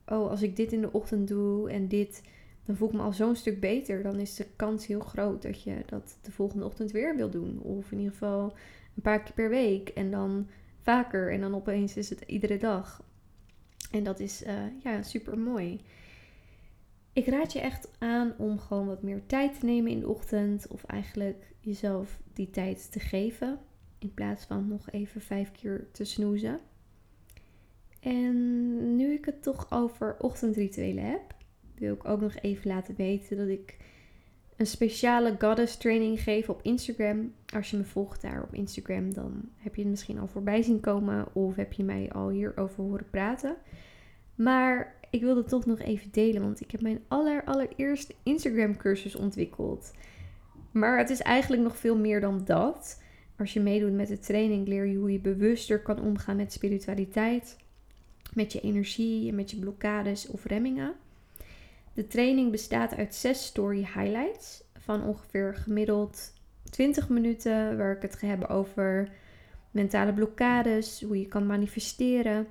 oh, 0.06 0.30
als 0.30 0.42
ik 0.42 0.56
dit 0.56 0.72
in 0.72 0.82
de 0.82 0.92
ochtend 0.92 1.28
doe 1.28 1.70
en 1.70 1.88
dit, 1.88 2.22
dan 2.66 2.76
voel 2.76 2.88
ik 2.88 2.94
me 2.94 3.02
al 3.02 3.14
zo'n 3.14 3.36
stuk 3.36 3.60
beter. 3.60 4.04
Dan 4.04 4.20
is 4.20 4.36
de 4.36 4.48
kans 4.56 4.88
heel 4.88 5.00
groot 5.00 5.42
dat 5.42 5.64
je 5.64 5.76
dat 5.86 6.18
de 6.22 6.32
volgende 6.32 6.66
ochtend 6.66 6.92
weer 6.92 7.16
wil 7.16 7.30
doen. 7.30 7.60
Of 7.62 7.92
in 7.92 7.98
ieder 7.98 8.14
geval 8.14 8.54
een 8.96 9.02
paar 9.02 9.24
keer 9.24 9.34
per 9.34 9.50
week. 9.50 9.90
En 9.90 10.12
dan 10.12 10.48
vaker 10.82 11.32
en 11.32 11.42
dan 11.42 11.56
opeens 11.56 11.98
is 11.98 12.10
het 12.10 12.22
iedere 12.22 12.58
dag. 12.58 13.04
En 13.92 14.04
dat 14.04 14.20
is 14.20 14.44
uh, 14.44 14.54
ja, 14.84 15.02
super 15.02 15.40
mooi. 15.40 15.82
Ik 17.14 17.28
raad 17.28 17.54
je 17.54 17.60
echt 17.60 17.90
aan 18.00 18.34
om 18.38 18.60
gewoon 18.60 18.88
wat 18.88 19.02
meer 19.02 19.26
tijd 19.26 19.60
te 19.60 19.66
nemen 19.66 19.92
in 19.92 20.00
de 20.00 20.10
ochtend. 20.10 20.68
Of 20.68 20.84
eigenlijk 20.84 21.54
jezelf 21.60 22.20
die 22.34 22.50
tijd 22.50 22.92
te 22.92 23.00
geven. 23.00 23.60
In 24.06 24.14
plaats 24.14 24.46
van 24.46 24.68
nog 24.68 24.92
even 24.92 25.22
vijf 25.22 25.52
keer 25.52 25.88
te 25.92 26.04
snoezen. 26.04 26.60
En 28.00 28.96
nu 28.96 29.14
ik 29.14 29.26
het 29.26 29.44
toch 29.44 29.72
over 29.72 30.16
ochtendrituelen 30.20 31.04
heb, 31.04 31.22
wil 31.76 31.94
ik 31.94 32.08
ook 32.08 32.22
nog 32.22 32.36
even 32.36 32.68
laten 32.68 32.96
weten 32.96 33.38
dat 33.38 33.48
ik 33.48 33.78
een 34.56 34.66
speciale 34.66 35.36
goddess 35.40 35.78
training 35.78 36.20
geven 36.20 36.54
op 36.54 36.62
Instagram. 36.62 37.34
Als 37.54 37.70
je 37.70 37.78
me 37.78 37.84
volgt 37.84 38.22
daar 38.22 38.44
op 38.44 38.54
Instagram, 38.54 39.14
dan 39.14 39.50
heb 39.56 39.76
je 39.76 39.82
het 39.82 39.92
misschien 39.92 40.20
al 40.20 40.28
voorbij 40.28 40.62
zien 40.62 40.80
komen 40.80 41.36
of 41.36 41.56
heb 41.56 41.74
je 41.74 41.84
mij 41.84 42.12
al 42.12 42.30
hierover 42.30 42.84
horen 42.84 43.10
praten. 43.10 43.56
Maar 44.36 44.96
ik 45.10 45.22
wilde 45.22 45.40
het 45.40 45.50
toch 45.50 45.66
nog 45.66 45.80
even 45.80 46.12
delen, 46.12 46.42
want 46.42 46.62
ik 46.62 46.72
heb 46.72 46.82
mijn 46.82 47.04
aller, 47.08 47.70
Instagram 48.24 48.78
cursus 48.78 49.16
ontwikkeld. 49.16 49.94
Maar 50.72 50.98
het 50.98 51.10
is 51.10 51.22
eigenlijk 51.22 51.64
nog 51.64 51.78
veel 51.78 51.98
meer 51.98 52.22
dan 52.22 52.46
dat. 52.46 53.04
Als 53.38 53.54
je 53.54 53.60
meedoet 53.60 53.94
met 53.94 54.08
de 54.08 54.20
training, 54.20 54.68
leer 54.68 54.86
je 54.86 54.98
hoe 54.98 55.12
je 55.12 55.20
bewuster 55.20 55.82
kan 55.82 56.02
omgaan 56.02 56.36
met 56.36 56.54
spiritualiteit. 56.54 57.58
met 58.34 58.54
je 58.54 58.62
energie 58.62 59.30
en 59.30 59.36
met 59.36 59.52
je 59.52 59.58
blokkades 59.58 60.28
of 60.28 60.46
remmingen. 60.46 60.94
De 61.94 62.08
training 62.08 62.52
bestaat 62.52 62.96
uit 62.96 63.16
zes 63.16 63.46
story 63.46 63.88
highlights 63.94 64.64
van 64.78 65.04
ongeveer 65.04 65.56
gemiddeld 65.56 66.34
20 66.70 67.10
minuten, 67.10 67.78
waar 67.78 67.96
ik 67.96 68.02
het 68.02 68.16
ga 68.16 68.28
hebben 68.28 68.50
over 68.50 69.10
mentale 69.72 70.14
blokkades, 70.14 71.02
hoe 71.02 71.20
je 71.20 71.28
kan 71.28 71.46
manifesteren, 71.46 72.48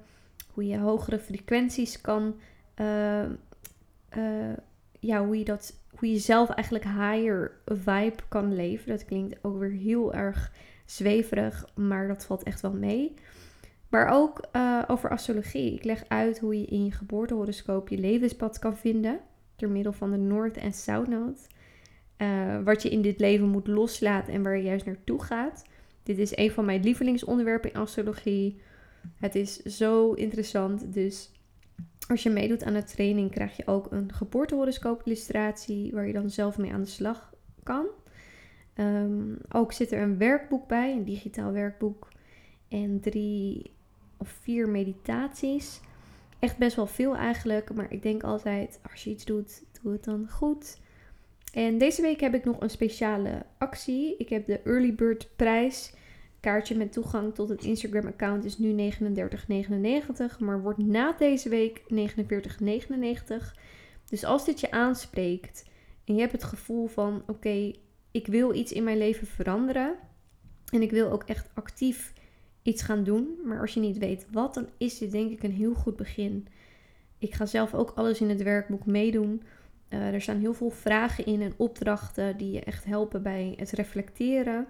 hoe 0.52 0.66
je 0.66 0.78
hogere 0.78 1.18
frequenties 1.18 2.00
kan, 2.00 2.34
uh, 2.80 3.24
uh, 4.16 4.52
ja, 5.00 5.24
hoe 5.24 5.38
je 5.38 5.44
dat, 5.44 5.74
hoe 5.98 6.10
je 6.10 6.18
zelf 6.18 6.50
eigenlijk 6.50 6.84
higher 6.84 7.50
vibe 7.64 8.22
kan 8.28 8.54
leven. 8.54 8.88
Dat 8.88 9.04
klinkt 9.04 9.44
ook 9.44 9.58
weer 9.58 9.70
heel 9.70 10.14
erg 10.14 10.52
zweverig, 10.84 11.68
maar 11.74 12.08
dat 12.08 12.24
valt 12.24 12.42
echt 12.42 12.60
wel 12.60 12.72
mee. 12.72 13.14
Maar 13.88 14.08
ook 14.08 14.48
uh, 14.52 14.82
over 14.86 15.10
astrologie. 15.10 15.74
Ik 15.74 15.84
leg 15.84 16.04
uit 16.08 16.38
hoe 16.38 16.60
je 16.60 16.66
in 16.66 16.84
je 16.84 16.90
geboortehoroscoop 16.90 17.88
je 17.88 17.98
levenspad 17.98 18.58
kan 18.58 18.76
vinden 18.76 19.20
door 19.56 19.70
middel 19.70 19.92
van 19.92 20.10
de 20.10 20.16
Noord- 20.16 20.56
en 20.56 20.72
South 20.72 21.52
Uh, 22.18 22.62
wat 22.64 22.82
je 22.82 22.90
in 22.90 23.02
dit 23.02 23.20
leven 23.20 23.48
moet 23.48 23.66
loslaten 23.66 24.32
en 24.32 24.42
waar 24.42 24.56
je 24.56 24.62
juist 24.62 24.84
naartoe 24.84 25.22
gaat. 25.22 25.64
Dit 26.02 26.18
is 26.18 26.36
een 26.36 26.50
van 26.50 26.64
mijn 26.64 26.82
lievelingsonderwerpen 26.82 27.72
in 27.72 27.80
astrologie. 27.80 28.60
Het 29.16 29.34
is 29.34 29.62
zo 29.62 30.12
interessant. 30.12 30.92
Dus 30.92 31.32
als 32.08 32.22
je 32.22 32.30
meedoet 32.30 32.64
aan 32.64 32.72
de 32.72 32.84
training, 32.84 33.30
krijg 33.30 33.56
je 33.56 33.66
ook 33.66 33.92
een 33.92 34.12
geboortehoroscoop 34.12 35.02
illustratie 35.04 35.92
waar 35.92 36.06
je 36.06 36.12
dan 36.12 36.30
zelf 36.30 36.58
mee 36.58 36.72
aan 36.72 36.82
de 36.82 36.88
slag 36.88 37.32
kan. 37.62 37.86
Um, 38.76 39.38
ook 39.48 39.72
zit 39.72 39.92
er 39.92 40.02
een 40.02 40.18
werkboek 40.18 40.68
bij, 40.68 40.92
een 40.92 41.04
digitaal 41.04 41.52
werkboek. 41.52 42.08
En 42.68 43.00
drie 43.00 43.70
of 44.16 44.28
vier 44.28 44.68
meditaties. 44.68 45.80
Echt 46.38 46.58
best 46.58 46.76
wel 46.76 46.86
veel 46.86 47.16
eigenlijk. 47.16 47.74
Maar 47.74 47.92
ik 47.92 48.02
denk 48.02 48.22
altijd, 48.22 48.80
als 48.90 49.04
je 49.04 49.10
iets 49.10 49.24
doet, 49.24 49.62
doe 49.82 49.92
het 49.92 50.04
dan 50.04 50.28
goed. 50.30 50.78
En 51.52 51.78
deze 51.78 52.02
week 52.02 52.20
heb 52.20 52.34
ik 52.34 52.44
nog 52.44 52.60
een 52.60 52.70
speciale 52.70 53.46
actie. 53.58 54.16
Ik 54.16 54.28
heb 54.28 54.46
de 54.46 54.60
Early 54.64 54.94
Bird 54.94 55.28
prijs. 55.36 55.94
Kaartje 56.40 56.76
met 56.76 56.92
toegang 56.92 57.34
tot 57.34 57.48
het 57.48 57.64
Instagram 57.64 58.06
account 58.06 58.44
is 58.44 58.58
nu 58.58 58.92
39,99. 58.92 60.38
Maar 60.38 60.62
wordt 60.62 60.78
na 60.78 61.12
deze 61.12 61.48
week 61.48 61.82
49,99. 61.94 61.96
Dus 64.08 64.24
als 64.24 64.44
dit 64.44 64.60
je 64.60 64.70
aanspreekt 64.70 65.64
en 66.04 66.14
je 66.14 66.20
hebt 66.20 66.32
het 66.32 66.44
gevoel 66.44 66.86
van 66.86 67.22
oké, 67.26 67.72
ik 68.14 68.26
wil 68.26 68.54
iets 68.54 68.72
in 68.72 68.84
mijn 68.84 68.98
leven 68.98 69.26
veranderen. 69.26 69.94
En 70.72 70.82
ik 70.82 70.90
wil 70.90 71.10
ook 71.10 71.22
echt 71.22 71.48
actief 71.54 72.12
iets 72.62 72.82
gaan 72.82 73.04
doen. 73.04 73.38
Maar 73.44 73.60
als 73.60 73.74
je 73.74 73.80
niet 73.80 73.98
weet 73.98 74.26
wat, 74.30 74.54
dan 74.54 74.68
is 74.78 74.98
dit 74.98 75.10
denk 75.10 75.30
ik 75.30 75.42
een 75.42 75.52
heel 75.52 75.74
goed 75.74 75.96
begin. 75.96 76.46
Ik 77.18 77.34
ga 77.34 77.46
zelf 77.46 77.74
ook 77.74 77.92
alles 77.94 78.20
in 78.20 78.28
het 78.28 78.42
werkboek 78.42 78.86
meedoen. 78.86 79.42
Uh, 79.88 80.14
er 80.14 80.20
staan 80.20 80.38
heel 80.38 80.54
veel 80.54 80.70
vragen 80.70 81.26
in 81.26 81.42
en 81.42 81.54
opdrachten 81.56 82.36
die 82.36 82.50
je 82.50 82.60
echt 82.60 82.84
helpen 82.84 83.22
bij 83.22 83.54
het 83.56 83.70
reflecteren. 83.70 84.66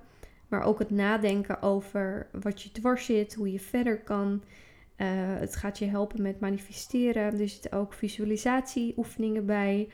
Maar 0.48 0.62
ook 0.62 0.78
het 0.78 0.90
nadenken 0.90 1.62
over 1.62 2.26
wat 2.42 2.62
je 2.62 2.72
dwars 2.72 3.04
zit, 3.04 3.34
hoe 3.34 3.52
je 3.52 3.60
verder 3.60 4.00
kan. 4.00 4.42
Uh, 4.96 5.06
het 5.38 5.56
gaat 5.56 5.78
je 5.78 5.86
helpen 5.86 6.22
met 6.22 6.40
manifesteren. 6.40 7.40
Er 7.40 7.48
zitten 7.48 7.72
ook 7.72 7.92
visualisatieoefeningen 7.92 9.46
bij. 9.46 9.88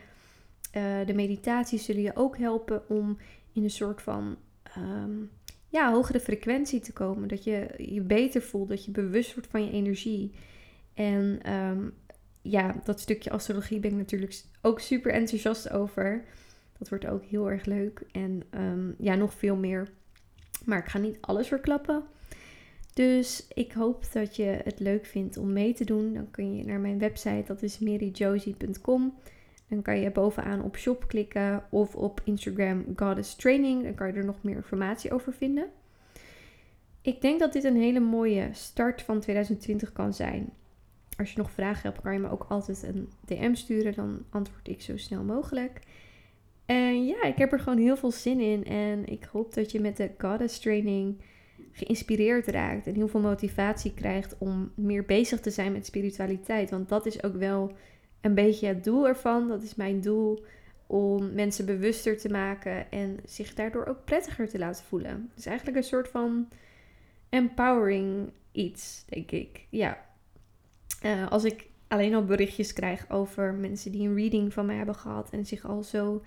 Uh, 0.76 1.06
de 1.06 1.14
meditaties 1.14 1.84
zullen 1.84 2.02
je 2.02 2.16
ook 2.16 2.38
helpen 2.38 2.88
om 2.88 3.18
in 3.60 3.66
een 3.66 3.70
soort 3.70 4.02
van 4.02 4.36
um, 4.78 5.30
ja, 5.68 5.92
hogere 5.92 6.20
frequentie 6.20 6.80
te 6.80 6.92
komen. 6.92 7.28
Dat 7.28 7.44
je 7.44 7.74
je 7.76 8.00
beter 8.00 8.42
voelt, 8.42 8.68
dat 8.68 8.84
je 8.84 8.90
bewust 8.90 9.34
wordt 9.34 9.50
van 9.50 9.64
je 9.64 9.70
energie. 9.70 10.32
En 10.94 11.52
um, 11.52 11.94
ja, 12.42 12.80
dat 12.84 13.00
stukje 13.00 13.30
astrologie 13.30 13.80
ben 13.80 13.90
ik 13.90 13.96
natuurlijk 13.96 14.42
ook 14.62 14.80
super 14.80 15.12
enthousiast 15.12 15.70
over. 15.70 16.24
Dat 16.78 16.88
wordt 16.88 17.06
ook 17.06 17.24
heel 17.24 17.50
erg 17.50 17.64
leuk. 17.64 18.02
En 18.12 18.42
um, 18.50 18.94
ja, 18.98 19.14
nog 19.14 19.34
veel 19.34 19.56
meer. 19.56 19.88
Maar 20.64 20.78
ik 20.78 20.88
ga 20.88 20.98
niet 20.98 21.18
alles 21.20 21.48
verklappen. 21.48 22.04
Dus 22.94 23.46
ik 23.54 23.72
hoop 23.72 24.12
dat 24.12 24.36
je 24.36 24.60
het 24.64 24.80
leuk 24.80 25.06
vindt 25.06 25.36
om 25.36 25.52
mee 25.52 25.74
te 25.74 25.84
doen. 25.84 26.14
Dan 26.14 26.30
kun 26.30 26.56
je 26.56 26.64
naar 26.64 26.80
mijn 26.80 26.98
website, 26.98 27.44
dat 27.46 27.62
is 27.62 27.78
maryjosie.com. 27.78 29.14
Dan 29.70 29.82
kan 29.82 30.00
je 30.00 30.10
bovenaan 30.10 30.62
op 30.62 30.76
shop 30.76 31.08
klikken 31.08 31.64
of 31.70 31.96
op 31.96 32.20
Instagram 32.24 32.84
Goddess 32.96 33.36
Training. 33.36 33.82
Dan 33.82 33.94
kan 33.94 34.06
je 34.06 34.12
er 34.12 34.24
nog 34.24 34.42
meer 34.42 34.56
informatie 34.56 35.12
over 35.12 35.32
vinden. 35.32 35.70
Ik 37.02 37.20
denk 37.20 37.40
dat 37.40 37.52
dit 37.52 37.64
een 37.64 37.76
hele 37.76 38.00
mooie 38.00 38.48
start 38.52 39.02
van 39.02 39.20
2020 39.20 39.92
kan 39.92 40.14
zijn. 40.14 40.52
Als 41.18 41.32
je 41.32 41.38
nog 41.38 41.50
vragen 41.50 41.90
hebt, 41.90 42.02
kan 42.02 42.12
je 42.12 42.18
me 42.18 42.30
ook 42.30 42.46
altijd 42.48 42.82
een 42.82 43.08
DM 43.24 43.54
sturen. 43.54 43.94
Dan 43.94 44.24
antwoord 44.30 44.68
ik 44.68 44.80
zo 44.80 44.96
snel 44.96 45.22
mogelijk. 45.22 45.80
En 46.66 47.06
ja, 47.06 47.22
ik 47.22 47.36
heb 47.36 47.52
er 47.52 47.60
gewoon 47.60 47.78
heel 47.78 47.96
veel 47.96 48.10
zin 48.10 48.40
in. 48.40 48.64
En 48.64 49.06
ik 49.06 49.24
hoop 49.24 49.54
dat 49.54 49.72
je 49.72 49.80
met 49.80 49.96
de 49.96 50.10
Goddess 50.18 50.58
Training 50.58 51.22
geïnspireerd 51.72 52.46
raakt. 52.46 52.86
En 52.86 52.94
heel 52.94 53.08
veel 53.08 53.20
motivatie 53.20 53.94
krijgt 53.94 54.38
om 54.38 54.72
meer 54.74 55.04
bezig 55.04 55.40
te 55.40 55.50
zijn 55.50 55.72
met 55.72 55.86
spiritualiteit. 55.86 56.70
Want 56.70 56.88
dat 56.88 57.06
is 57.06 57.22
ook 57.22 57.34
wel 57.34 57.72
een 58.20 58.34
beetje 58.34 58.66
het 58.66 58.84
doel 58.84 59.08
ervan. 59.08 59.48
Dat 59.48 59.62
is 59.62 59.74
mijn 59.74 60.00
doel 60.00 60.44
om 60.86 61.34
mensen 61.34 61.66
bewuster 61.66 62.18
te 62.18 62.28
maken 62.28 62.90
en 62.90 63.18
zich 63.24 63.54
daardoor 63.54 63.86
ook 63.86 64.04
prettiger 64.04 64.48
te 64.48 64.58
laten 64.58 64.84
voelen. 64.84 65.10
Het 65.10 65.38
is 65.38 65.46
eigenlijk 65.46 65.76
een 65.76 65.82
soort 65.84 66.08
van 66.08 66.48
empowering 67.28 68.30
iets, 68.52 69.04
denk 69.08 69.30
ik. 69.30 69.66
Ja. 69.68 70.06
Uh, 71.04 71.30
als 71.30 71.44
ik 71.44 71.68
alleen 71.88 72.14
al 72.14 72.24
berichtjes 72.24 72.72
krijg 72.72 73.10
over 73.10 73.54
mensen 73.54 73.92
die 73.92 74.08
een 74.08 74.14
reading 74.14 74.52
van 74.52 74.66
mij 74.66 74.76
hebben 74.76 74.94
gehad 74.94 75.30
en 75.30 75.46
zich 75.46 75.64
al 75.64 75.82
zo 75.82 76.22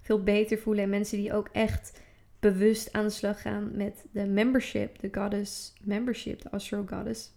veel 0.00 0.22
beter 0.22 0.58
voelen. 0.58 0.84
En 0.84 0.90
mensen 0.90 1.18
die 1.18 1.32
ook 1.32 1.48
echt 1.52 2.00
bewust 2.40 2.92
aan 2.92 3.04
de 3.04 3.10
slag 3.10 3.42
gaan 3.42 3.70
met 3.74 4.04
de 4.10 4.26
membership, 4.26 5.00
de 5.00 5.08
Goddess 5.12 5.72
membership, 5.82 6.42
de 6.42 6.50
Astro 6.50 6.84
Goddess. 6.86 7.32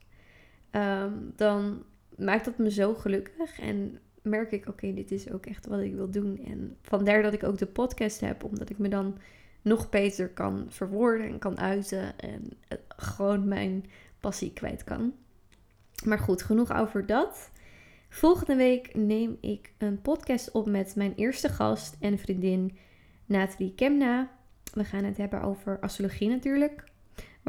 Um, 0.72 1.34
dan 1.36 1.84
maakt 2.19 2.45
dat 2.45 2.58
me 2.58 2.71
zo 2.71 2.93
gelukkig. 2.93 3.60
En 3.60 3.99
merk 4.21 4.51
ik, 4.51 4.67
oké, 4.67 4.93
dit 4.93 5.12
is 5.12 5.32
ook 5.32 5.45
echt 5.45 5.67
wat 5.67 5.79
ik 5.79 5.93
wil 5.93 6.10
doen. 6.10 6.39
En 6.45 6.77
vandaar 6.82 7.21
dat 7.21 7.34
ik 7.34 7.43
ook 7.43 7.58
de 7.58 7.65
podcast 7.65 8.19
heb, 8.19 8.43
omdat 8.43 8.69
ik 8.69 8.77
me 8.77 8.89
dan 8.89 9.17
nog 9.62 9.89
beter 9.89 10.29
kan 10.29 10.65
verwoorden 10.69 11.27
en 11.27 11.39
kan 11.39 11.60
uiten. 11.60 12.19
En 12.19 12.51
gewoon 12.88 13.47
mijn 13.47 13.86
passie 14.19 14.53
kwijt 14.53 14.84
kan. 14.84 15.13
Maar 16.05 16.19
goed, 16.19 16.43
genoeg 16.43 16.73
over 16.73 17.05
dat. 17.05 17.51
Volgende 18.10 18.55
week 18.55 18.95
neem 18.95 19.38
ik 19.41 19.73
een 19.77 20.01
podcast 20.01 20.51
op 20.51 20.65
met 20.65 20.95
mijn 20.95 21.13
eerste 21.15 21.49
gast 21.49 21.95
en 21.99 22.19
vriendin 22.19 22.77
Nathalie 23.25 23.75
Kemna. 23.75 24.32
We 24.73 24.84
gaan 24.84 25.03
het 25.03 25.17
hebben 25.17 25.41
over 25.41 25.79
astrologie 25.79 26.29
natuurlijk 26.29 26.89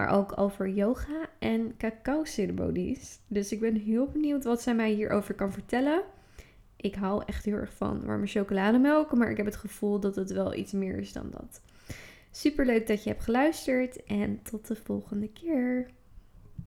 maar 0.00 0.08
ook 0.08 0.38
over 0.38 0.68
yoga 0.68 1.28
en 1.40 1.74
cacao-ceremonies. 1.76 3.18
Dus 3.26 3.52
ik 3.52 3.60
ben 3.60 3.74
heel 3.74 4.06
benieuwd 4.06 4.44
wat 4.44 4.62
zij 4.62 4.74
mij 4.74 4.90
hierover 4.92 5.34
kan 5.34 5.52
vertellen. 5.52 6.02
Ik 6.76 6.94
hou 6.94 7.22
echt 7.26 7.44
heel 7.44 7.54
erg 7.54 7.72
van 7.72 8.04
warme 8.04 8.26
chocolademelk, 8.26 9.14
maar 9.14 9.30
ik 9.30 9.36
heb 9.36 9.46
het 9.46 9.56
gevoel 9.56 10.00
dat 10.00 10.16
het 10.16 10.32
wel 10.32 10.54
iets 10.54 10.72
meer 10.72 10.98
is 10.98 11.12
dan 11.12 11.30
dat. 11.30 11.60
Super 12.30 12.66
leuk 12.66 12.86
dat 12.86 13.04
je 13.04 13.10
hebt 13.10 13.22
geluisterd 13.22 14.04
en 14.04 14.42
tot 14.42 14.66
de 14.66 14.76
volgende 14.76 15.28
keer. 15.28 15.90